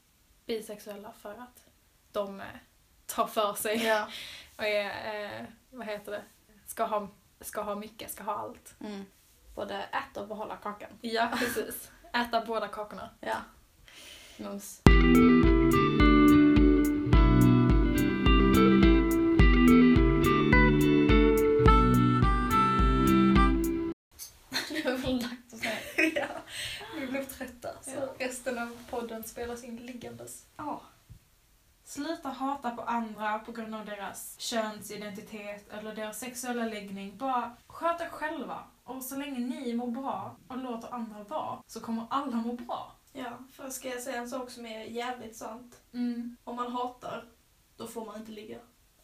bisexuella 0.46 1.12
för 1.12 1.33
att 1.33 1.64
de 2.12 2.40
eh, 2.40 2.46
tar 3.06 3.26
för 3.26 3.54
sig 3.54 3.85
Ja. 3.87 4.09
och 4.56 4.64
är, 4.64 5.24
eh, 5.24 5.44
vad 5.70 5.87
heter 5.87 6.12
det, 6.12 6.22
ska 6.66 6.85
ha, 6.85 7.09
ska 7.40 7.62
ha 7.62 7.74
mycket, 7.74 8.11
ska 8.11 8.22
ha 8.22 8.35
allt. 8.35 8.74
Mm. 8.80 9.04
Både 9.54 9.74
äta 9.83 10.20
och 10.20 10.28
behålla 10.28 10.56
kakan. 10.56 10.90
Ja, 11.00 11.30
precis. 11.38 11.90
Äta 12.12 12.44
båda 12.46 12.68
kakorna. 12.68 13.11
Ja. 13.20 13.37
Mums. 14.37 14.83
Det 24.68 24.85
är 24.88 24.96
väl 24.96 25.18
dags 25.22 25.54
att 25.54 25.59
säga. 25.61 25.74
ja, 26.14 26.26
vi 26.99 26.99
blev 27.10 27.24
trötta 27.24 27.68
så 27.82 27.90
Ja. 27.90 28.08
resten 28.18 28.58
av 28.58 28.76
podden 28.90 29.24
spelas 29.24 29.64
in 29.64 29.76
liggandes. 29.76 30.46
Ja. 30.56 30.80
Sluta 31.84 32.28
hata 32.28 32.70
på 32.70 32.82
andra 32.82 33.38
på 33.38 33.52
grund 33.52 33.74
av 33.74 33.84
deras 33.84 34.34
könsidentitet 34.40 35.68
eller 35.72 35.94
deras 35.94 36.18
sexuella 36.18 36.64
läggning. 36.64 37.16
Bara 37.16 37.56
sköt 37.66 38.00
er 38.00 38.08
själva. 38.08 38.64
Och 38.84 39.02
så 39.02 39.16
länge 39.16 39.38
ni 39.38 39.74
mår 39.74 39.90
bra 39.90 40.36
och 40.48 40.58
låter 40.58 40.94
andra 40.94 41.22
vara 41.24 41.62
så 41.66 41.80
kommer 41.80 42.06
alla 42.10 42.36
må 42.36 42.52
bra. 42.52 42.92
Ja, 43.12 43.38
för 43.52 43.70
ska 43.70 43.88
jag 43.88 44.02
säga 44.02 44.16
en 44.18 44.28
sak 44.30 44.50
som 44.50 44.66
är 44.66 44.84
jävligt 44.84 45.36
sant. 45.36 45.80
Mm. 45.92 46.36
Om 46.44 46.56
man 46.56 46.72
hatar, 46.72 47.24
då 47.76 47.86
får 47.86 48.06
man 48.06 48.16
inte 48.16 48.32
ligga. 48.32 48.58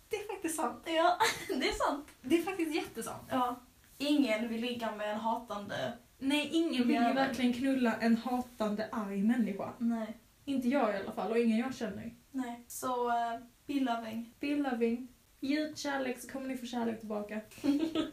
Det 0.08 0.16
är 0.16 0.26
faktiskt 0.34 0.56
sant. 0.56 0.82
Ja, 0.86 1.18
det 1.48 1.68
är 1.68 1.74
sant. 1.86 2.08
Det 2.20 2.38
är 2.38 2.42
faktiskt 2.42 2.74
jättesant. 2.74 3.22
Ja. 3.30 3.56
ingen 3.98 4.48
vill 4.48 4.60
ligga 4.60 4.96
med 4.96 5.12
en 5.12 5.20
hatande... 5.20 5.92
Nej, 6.18 6.48
ingen 6.52 6.88
vill 6.88 6.96
ju 6.96 7.12
verkligen 7.12 7.52
knulla 7.52 7.96
en 7.96 8.16
hatande, 8.16 8.88
arg 8.92 9.22
människa. 9.22 9.72
Nej. 9.78 10.18
Inte 10.44 10.68
jag 10.68 10.94
i 10.94 10.96
alla 10.96 11.12
fall, 11.12 11.30
och 11.30 11.38
ingen 11.38 11.58
jag 11.58 11.74
känner. 11.74 12.14
Nej. 12.30 12.64
Så, 12.68 13.08
uh, 13.08 13.40
be 13.66 13.80
loving. 13.80 14.34
Be 14.40 14.56
loving. 14.56 15.08
Ge 15.40 15.60
ut 15.60 15.78
kärlek 15.78 16.20
så 16.20 16.28
kommer 16.28 16.48
ni 16.48 16.56
få 16.56 16.66
kärlek 16.66 16.98
tillbaka. 16.98 17.40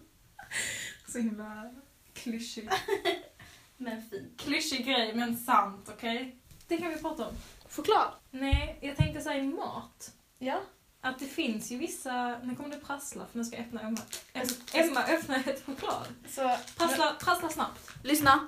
så 1.08 1.20
himla 1.20 1.76
klyschig. 2.14 2.70
Men 3.78 4.02
fin. 4.02 4.34
Klyschig 4.38 4.86
grej, 4.86 5.16
men 5.16 5.38
sant, 5.38 5.90
okej? 5.94 6.36
Det 6.68 6.78
kan 6.78 6.90
vi 6.90 6.98
prata 6.98 7.28
om. 7.28 7.34
Choklad. 7.70 8.14
Nej, 8.32 8.80
jag 8.82 8.98
tänkte 8.98 9.22
säga 9.22 9.44
mat. 9.44 10.14
Ja. 10.40 10.62
Att 11.06 11.20
det 11.20 11.26
finns 11.26 11.72
ju 11.72 11.78
vissa... 11.78 12.40
Nu 12.44 12.56
kommer 12.56 12.70
det 12.70 12.80
prassla 12.86 13.26
för 13.32 13.38
nu 13.38 13.46
ska 13.46 13.56
jag 13.58 13.66
öppna 13.66 13.82
Emma. 13.82 13.98
Emma 14.74 15.04
öppna 15.04 15.36
ett 15.36 15.66
choklad. 15.66 16.08
Så, 16.30 16.58
Prassla, 16.78 17.16
prassla 17.20 17.50
snabbt. 17.50 17.90
lyssna. 18.04 18.48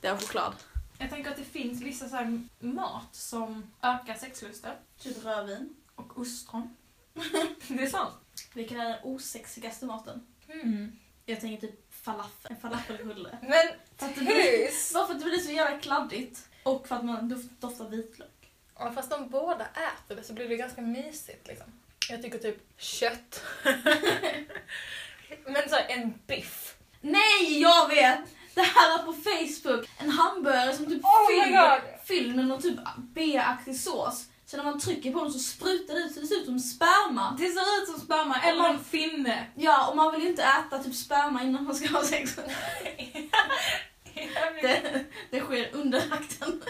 Det 0.00 0.06
är 0.08 0.16
choklad. 0.16 0.54
Jag 0.98 1.10
tänker 1.10 1.30
att 1.30 1.36
det 1.36 1.44
finns 1.44 1.80
vissa 1.82 2.08
så 2.08 2.16
här 2.16 2.40
mat 2.58 3.14
som 3.14 3.70
ökar 3.82 4.14
sexlusten. 4.14 4.74
Typ 4.98 5.24
rödvin. 5.24 5.76
Och 5.94 6.18
ostron. 6.18 6.76
det 7.68 7.82
är 7.82 7.90
sant. 7.90 8.14
Vilken 8.54 8.80
är 8.80 8.88
den 8.88 8.98
osexigaste 9.02 9.86
maten? 9.86 10.26
Mm. 10.48 10.92
Jag 11.26 11.40
tänker 11.40 11.66
typ 11.66 11.94
falafel. 11.94 12.52
En 12.52 12.60
falafelrulle. 12.60 13.38
Men 13.42 13.66
För 13.96 14.06
att 14.06 14.14
det 14.14 14.20
blir, 14.20 14.66
hus! 14.66 14.90
bara 14.94 15.06
för 15.06 15.14
att 15.14 15.20
det 15.20 15.26
blir 15.26 15.38
så 15.38 15.50
jävla 15.52 15.78
kladdigt. 15.78 16.48
Och 16.62 16.88
för 16.88 16.96
att 16.96 17.04
man 17.04 17.28
doft, 17.28 17.60
doftar 17.60 17.88
vitlök. 17.88 18.28
Ja, 18.78 18.92
fast 18.94 19.12
om 19.12 19.28
båda 19.28 19.64
äter 19.64 20.16
det 20.16 20.22
så 20.22 20.32
blir 20.32 20.48
det 20.48 20.56
ganska 20.56 20.80
mysigt 20.80 21.48
liksom. 21.48 21.66
Jag 22.08 22.22
tycker 22.22 22.38
typ 22.38 22.80
kött. 22.80 23.42
Men 25.46 25.68
så 25.68 25.74
här, 25.74 25.86
en 25.88 26.14
biff. 26.26 26.74
Nej, 27.00 27.60
jag 27.60 27.88
vet! 27.88 28.20
Det 28.54 28.62
här 28.62 28.98
är 28.98 29.02
på 29.02 29.12
Facebook. 29.12 29.88
En 29.98 30.10
hamburgare 30.10 30.76
som 30.76 30.86
typ 30.86 31.04
Oh 31.04 31.30
my 31.30 31.42
fylld, 31.42 31.56
god! 31.56 31.80
fylld 32.04 32.36
med 32.36 32.46
någon 32.46 32.62
typ 32.62 32.78
B-aktig 32.96 33.80
sås. 33.80 34.26
Så 34.46 34.56
när 34.56 34.64
man 34.64 34.80
trycker 34.80 35.12
på 35.12 35.22
den 35.22 35.32
så 35.32 35.38
sprutar 35.38 35.94
det 35.94 36.00
ut 36.00 36.14
så 36.14 36.20
det 36.20 36.26
ser 36.26 36.36
ut 36.36 36.44
som 36.44 36.58
sperma. 36.58 37.36
Det 37.38 37.50
ser 37.50 37.82
ut 37.82 37.88
som 37.88 38.00
sperma 38.00 38.40
eller 38.42 38.68
en 38.68 38.84
finne. 38.84 39.46
Ja, 39.54 39.88
och 39.90 39.96
man 39.96 40.12
vill 40.12 40.22
ju 40.22 40.28
inte 40.28 40.42
äta 40.42 40.78
typ 40.78 40.94
sperma 40.94 41.42
innan 41.42 41.64
man 41.64 41.74
ska 41.74 41.88
ha 41.88 42.04
sex. 42.04 42.36
Det, 44.62 45.04
det 45.30 45.40
sker 45.40 45.70
under 45.72 45.98
akten. 46.10 46.62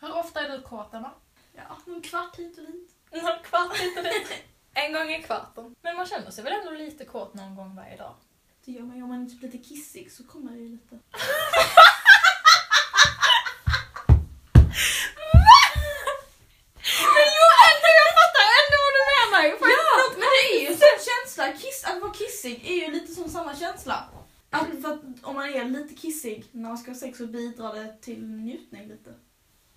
Hur 0.00 0.16
ofta 0.16 0.40
är 0.40 0.48
du 0.48 0.62
kåt 0.62 0.94
Emma? 0.94 1.10
Ja, 1.52 1.78
en 1.86 2.02
kvart 2.02 2.36
hit 2.36 2.58
och 2.58 2.64
dit. 2.64 2.90
Någon 3.12 3.42
kvart 3.42 3.76
hit 3.76 3.98
och 3.98 4.04
dit. 4.04 4.32
En 4.74 4.92
gång 4.92 5.10
i 5.10 5.22
kvarten. 5.22 5.74
Men 5.82 5.96
man 5.96 6.06
känner 6.06 6.30
sig 6.30 6.44
väl 6.44 6.52
ändå 6.52 6.70
lite 6.70 7.04
kåt 7.04 7.34
någon 7.34 7.54
gång 7.56 7.76
varje 7.76 7.96
dag? 7.96 8.14
Det 8.64 8.72
gör 8.72 8.82
man 8.82 8.96
ju 8.96 9.02
om 9.02 9.08
man 9.08 9.26
är 9.26 9.30
typ 9.30 9.42
lite 9.42 9.58
kissig 9.58 10.12
så 10.12 10.24
kommer 10.24 10.52
det 10.52 10.58
ju 10.58 10.68
lite. 10.68 10.94
Men 17.14 17.26
jo, 17.38 17.46
ändå, 17.68 17.88
jag 18.00 18.12
fattar 18.20 18.46
ändå 18.60 18.76
vad 18.86 18.92
du 18.98 19.02
menar! 19.14 19.42
Ja, 19.76 19.92
men 20.12 20.28
det 20.34 20.42
är 20.50 20.60
ju 20.60 20.66
en 20.66 20.78
sån 20.78 20.98
känsla. 21.08 21.52
Kiss, 21.52 21.84
att 21.84 22.00
vara 22.02 22.12
kissig 22.12 22.70
är 22.70 22.86
ju 22.86 22.92
lite 22.92 23.12
som 23.12 23.28
samma 23.28 23.56
känsla. 23.56 24.04
Att, 24.50 24.66
för 24.82 24.92
att 24.92 25.00
om 25.22 25.34
man 25.34 25.48
är 25.48 25.64
lite 25.64 25.94
kissig 25.94 26.44
när 26.52 26.68
man 26.68 26.78
ska 26.78 26.90
ha 26.90 26.98
sex 26.98 27.18
så 27.18 27.26
bidrar 27.26 27.74
det 27.74 27.96
till 28.00 28.26
njutning 28.26 28.88
lite. 28.88 29.14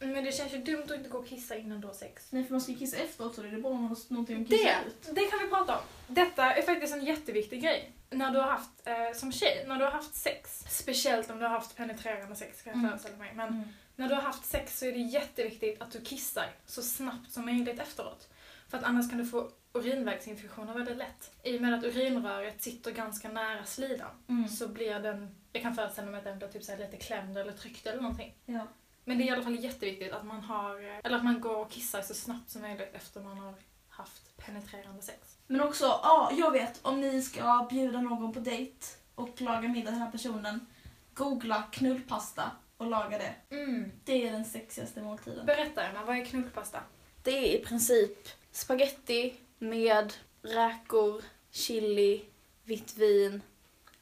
Men 0.08 0.24
det 0.24 0.32
känns 0.32 0.54
ju 0.54 0.58
dumt 0.58 0.84
att 0.84 0.92
inte 0.98 1.10
gå 1.10 1.18
och 1.18 1.28
kissa 1.28 1.56
innan 1.56 1.82
du 1.82 1.88
har 1.88 1.94
sex. 1.94 2.28
Nej, 2.30 2.44
för 2.44 2.52
man 2.52 2.62
ska 2.62 2.72
ju 2.72 2.78
kissa 2.78 2.98
efteråt 2.98 3.36
så 3.36 3.42
det 3.42 3.48
är 3.50 3.58
bara 3.62 3.74
om 3.74 3.80
man 3.82 3.90
har 3.90 3.98
någonting 4.08 4.42
att 4.42 4.50
kissa 4.50 4.64
Det, 4.64 4.88
ut. 4.88 5.16
det 5.16 5.26
kan 5.26 5.40
vi 5.40 5.48
prata 5.48 5.76
om. 5.78 5.84
Detta 6.08 6.54
är 6.54 6.62
faktiskt 6.62 6.94
en 6.94 7.06
jätteviktig 7.06 7.62
grej. 7.62 7.92
När 8.10 8.32
du 8.32 8.40
har 8.40 8.48
haft, 8.48 8.88
eh, 8.88 9.14
som 9.16 9.32
tjej, 9.32 9.66
när 9.68 9.76
du 9.80 9.84
har 9.86 9.92
haft 9.92 10.16
sex, 10.16 10.64
speciellt 10.70 11.30
om 11.30 11.38
du 11.40 11.44
har 11.46 11.50
haft 11.52 11.76
penetrerande 11.78 12.36
sex 12.36 12.62
kan 12.62 12.72
jag 12.74 12.78
Mm. 12.80 12.90
föreställa 12.90 13.18
mig, 13.18 13.34
men 13.36 13.74
när 13.96 14.10
du 14.10 14.16
har 14.16 14.22
haft 14.22 14.46
sex 14.46 14.80
så 14.80 14.86
är 14.86 14.92
det 14.92 14.98
jätteviktigt 15.00 15.82
att 15.82 15.92
du 15.92 16.02
kissar 16.02 16.52
så 16.66 16.82
snabbt 16.82 17.32
som 17.32 17.46
möjligt 17.46 17.80
efteråt. 17.80 18.30
För 18.70 18.78
att 18.78 18.84
annars 18.84 19.10
kan 19.10 19.18
du 19.20 19.26
få 19.26 19.50
urinvägsinfektioner 19.74 20.74
väldigt 20.74 20.98
lätt. 20.98 21.32
I 21.44 21.58
och 21.58 21.62
med 21.62 21.74
att 21.74 21.84
urinröret 21.84 22.62
sitter 22.64 22.92
ganska 22.92 23.30
nära 23.30 23.66
slidan 23.66 24.10
Mm. 24.30 24.48
så 24.50 24.68
blir 24.68 25.00
den, 25.00 25.36
jag 25.54 25.62
kan 25.62 25.76
föreställa 25.76 26.12
mig 26.12 26.18
att 26.18 26.24
den 26.24 26.38
blir 26.40 26.48
typ 26.48 26.64
så 26.64 26.76
lite 26.76 26.98
klämd 26.98 27.38
eller 27.38 27.52
tryckt 27.52 27.88
eller 27.88 28.02
någonting. 28.02 28.34
Ja. 28.46 28.68
Men 29.06 29.18
det 29.18 29.24
är 29.24 29.26
i 29.26 29.30
alla 29.30 29.44
fall 29.44 29.64
jätteviktigt 29.64 30.12
att 30.12 30.26
man 30.26 30.42
har, 30.42 30.80
eller 31.04 31.18
att 31.18 31.24
man 31.24 31.42
går 31.42 31.56
och 31.56 31.72
kissar 31.72 32.02
så 32.02 32.14
snabbt 32.14 32.50
som 32.50 32.62
möjligt 32.62 32.90
efter 32.94 33.22
man 33.22 33.38
har 33.38 33.54
haft 33.90 34.38
penetrerande 34.38 35.02
sex. 35.02 35.38
Men 35.48 35.62
också, 35.62 35.86
ja, 35.86 36.32
jag 36.38 36.52
vet, 36.52 36.80
om 36.82 37.02
ni 37.02 37.22
ska 37.22 37.68
bjuda 37.70 38.02
någon 38.02 38.34
på 38.34 38.40
dejt 38.40 38.86
och 39.16 39.42
laga 39.42 39.68
middag 39.68 39.92
till 39.92 39.94
den 39.94 40.02
här 40.02 40.12
personen, 40.12 40.66
googla 41.14 41.64
knullpasta 41.72 42.52
och 42.78 42.86
laga 42.86 43.18
det. 43.18 43.56
Mm. 43.56 43.92
Det 44.04 44.28
är 44.28 44.32
den 44.32 44.46
sexigaste 44.46 45.02
måltiden. 45.02 45.46
Berätta 45.46 45.84
Emma, 45.84 46.06
vad 46.06 46.18
är 46.18 46.26
knullpasta? 46.26 46.80
Det 47.24 47.32
är 47.32 47.60
i 47.60 47.66
princip 47.66 48.30
spaghetti 48.52 49.34
med 49.58 50.14
räkor, 50.42 51.24
chili, 51.52 52.26
vitt 52.64 52.98
vin, 52.98 53.42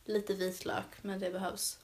lite 0.06 0.34
vitlök, 0.34 0.86
men 1.02 1.20
det 1.20 1.30
behövs. 1.30 1.78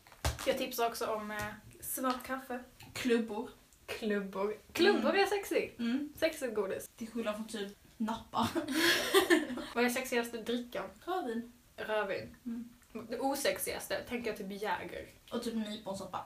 Jag 0.45 0.57
tipsar 0.57 0.87
också 0.87 1.05
om 1.05 1.31
eh, 1.31 1.37
svart 1.81 2.23
kaffe. 2.23 2.63
Klubbor. 2.97 3.49
Klubbor. 3.85 4.53
Klubbor 4.73 5.09
Mm. 5.09 5.21
är 5.21 5.25
sexy. 5.25 5.69
Mm. 5.79 6.09
Sexigt 6.15 6.55
godis. 6.55 6.89
Till 6.97 7.07
skillnad 7.11 7.35
från 7.35 7.47
typ 7.47 7.77
nappa. 7.97 8.49
Vad 9.75 9.85
är 9.85 9.89
sexigaste 9.89 10.37
drickan? 10.37 10.85
Rödvin. 11.05 11.51
Rödvin. 11.77 12.35
Mm. 12.45 12.69
Det 13.09 13.19
osexigaste 13.19 14.01
tänker 14.09 14.29
jag 14.29 14.37
typ 14.37 14.51
Jäger. 14.61 15.05
Och 15.31 15.43
typ 15.43 15.53
nyponsoppa. 15.53 16.25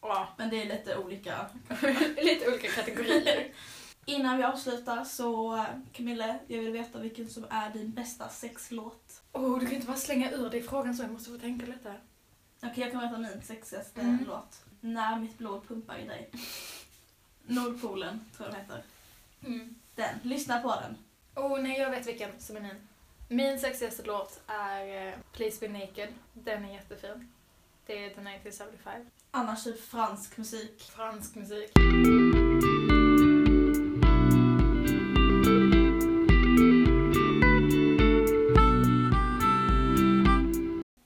Ja, 0.00 0.28
Men 0.38 0.50
det 0.50 0.62
är 0.62 0.66
lite 0.78 0.96
olika. 0.98 1.46
lite 2.16 2.48
olika 2.48 2.68
kategorier. 2.68 3.52
Innan 4.06 4.36
vi 4.36 4.42
avslutar 4.44 5.04
så, 5.04 5.64
Camille, 5.92 6.38
jag 6.46 6.58
vill 6.58 6.72
veta 6.72 6.98
vilken 6.98 7.28
som 7.30 7.46
är 7.50 7.70
din 7.70 7.90
bästa 7.92 8.28
sexlåt. 8.28 9.22
oh, 9.32 9.58
du 9.58 9.66
kan 9.66 9.74
inte 9.74 9.86
bara 9.86 9.96
slänga 9.96 10.30
ur 10.30 10.50
dig 10.50 10.62
frågan 10.62 10.94
så, 10.96 11.02
jag 11.02 11.10
måste 11.12 11.30
få 11.30 11.38
tänka 11.38 11.66
lite. 11.66 11.94
Okej, 12.62 12.72
jag 12.76 12.90
kan 12.92 13.00
berätta 13.00 13.18
min 13.18 13.42
sexigaste 13.42 14.00
Mm. 14.00 14.24
låt. 14.26 14.64
När 14.80 15.20
mitt 15.20 15.38
blod 15.38 15.68
pumpar 15.68 15.98
i 15.98 16.06
dig. 16.06 16.30
Nordpolen, 17.46 18.20
tror 18.36 18.48
jag 18.48 18.54
den 18.54 18.60
heter. 18.64 18.82
Mm. 19.44 19.74
Den, 19.94 20.18
lyssna 20.22 20.60
på 20.60 20.68
den. 20.68 20.96
Oh 21.44 21.62
nej, 21.62 21.78
jag 21.78 21.90
vet 21.90 22.06
vilken 22.06 22.40
som 22.40 22.56
är 22.56 22.60
min. 22.60 22.88
Min 23.28 23.58
sexigaste 23.58 24.02
låt 24.06 24.40
är 24.46 25.08
eh, 25.08 25.14
Please 25.32 25.68
Be 25.68 25.78
Naked. 25.78 26.08
Den 26.32 26.64
är 26.64 26.74
jättefin. 26.74 27.32
Det 27.86 27.92
är 27.92 28.08
The 28.08 28.20
1975. 28.20 29.06
Annars 29.30 29.64
typ 29.64 29.80
fransk 29.80 30.36
musik. 30.36 30.82
Fransk 30.82 31.34
musik. 31.34 31.70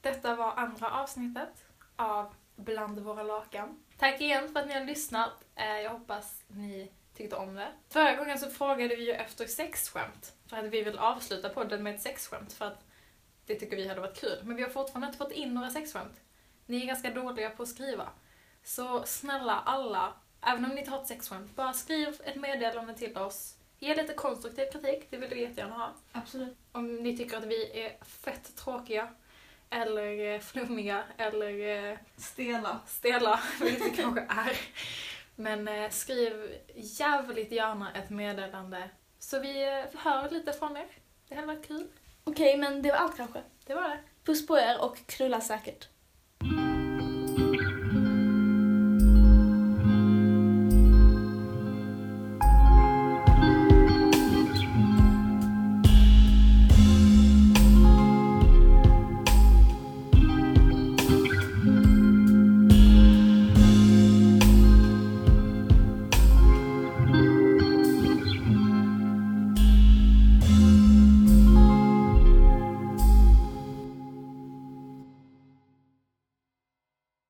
Detta 0.01 0.37
var 0.37 0.53
andra 0.57 0.91
avsnittet 0.91 1.65
av 1.97 2.35
Bland 2.57 2.99
våra 2.99 3.23
lakan. 3.23 3.85
Tack 3.99 4.21
igen 4.21 4.53
för 4.53 4.61
att 4.61 4.67
ni 4.67 4.75
har 4.75 4.85
lyssnat. 4.85 5.33
Eh, 5.57 5.81
Jag 5.81 5.91
hoppas 5.91 6.43
ni 6.49 6.93
tyckte 7.15 7.37
om 7.37 7.55
det. 7.55 7.73
Förra 7.89 8.15
gången 8.17 8.39
så 8.39 8.51
frågade 8.51 8.97
vi 8.97 9.05
ju 9.07 9.13
efter 9.13 9.47
sexskämt. 9.47 10.33
För 10.47 10.57
att 10.57 10.65
vi 10.65 10.83
vill 10.83 10.99
avsluta 10.99 11.49
podden 11.49 11.83
med 11.83 11.95
ett 11.95 12.03
sexskämt 12.03 12.53
för 12.53 12.65
att 12.65 12.85
det 13.47 13.55
tycker 13.55 13.77
vi 13.77 13.89
hade 13.89 14.01
varit 14.01 14.21
kul. 14.21 14.39
Men 14.45 14.57
vi 14.57 14.63
har 14.63 14.71
fortfarande 14.71 15.07
inte 15.07 15.19
fått 15.19 15.33
in 15.33 15.55
några 15.55 15.71
sexskämt. 15.71 16.21
Ni 16.67 16.83
är 16.83 16.87
ganska 16.87 17.11
dåliga 17.11 17.51
på 17.51 17.63
att 17.63 17.69
skriva. 17.69 18.09
Så 18.65 19.03
snälla 19.07 19.61
alla, 19.67 20.13
även 20.43 20.65
om 20.65 20.71
ni 20.71 20.79
inte 20.79 20.91
har 20.91 21.01
ett 21.01 21.07
sexskämt, 21.09 21.57
bara 21.57 21.73
skriv 21.73 22.21
ett 22.25 22.37
meddelande 22.37 22.95
till 22.95 23.19
oss. 23.19 23.57
Ge 23.79 23.95
lite 23.95 24.13
konstruktiv 24.15 24.65
kritik, 24.73 25.07
det 25.11 25.17
vill 25.17 25.31
vi 25.31 25.41
jättegärna 25.43 25.75
ha. 25.75 25.93
Absolut. 26.13 26.57
Om 26.73 26.97
ni 26.97 27.17
tycker 27.17 27.37
att 27.37 27.45
vi 27.45 27.81
är 27.85 28.05
fett 28.05 28.57
tråkiga, 28.57 29.09
eller 29.73 30.35
eh, 30.35 30.41
flummiga, 30.41 31.05
eller 31.19 31.91
eh, 31.91 31.99
Stela. 32.17 32.81
stela, 32.87 33.41
vilket 33.61 33.87
vi 33.87 33.97
kanske 33.97 34.21
är. 34.21 34.59
Men 35.35 35.69
eh, 35.69 35.91
skriv 35.91 36.59
jävligt 36.75 37.53
gärna 37.53 37.93
ett 37.93 38.11
meddelande 38.11 38.91
så 39.19 39.41
vi 39.41 39.85
hör 39.95 40.31
lite 40.31 40.53
från 40.53 40.77
er. 40.77 40.87
Det 41.29 41.35
hade 41.35 41.47
varit 41.47 41.67
kul. 41.67 41.87
Okej, 42.25 42.57
men 42.57 42.83
det 42.83 42.91
var 42.91 42.99
allt 42.99 43.17
kanske. 43.17 43.43
Det 43.67 43.75
var 43.75 43.89
det. 43.89 43.99
Puss 44.25 44.47
på 44.47 44.59
er 44.59 44.85
och 44.85 44.97
knulla 45.07 45.41
säkert. 45.41 45.89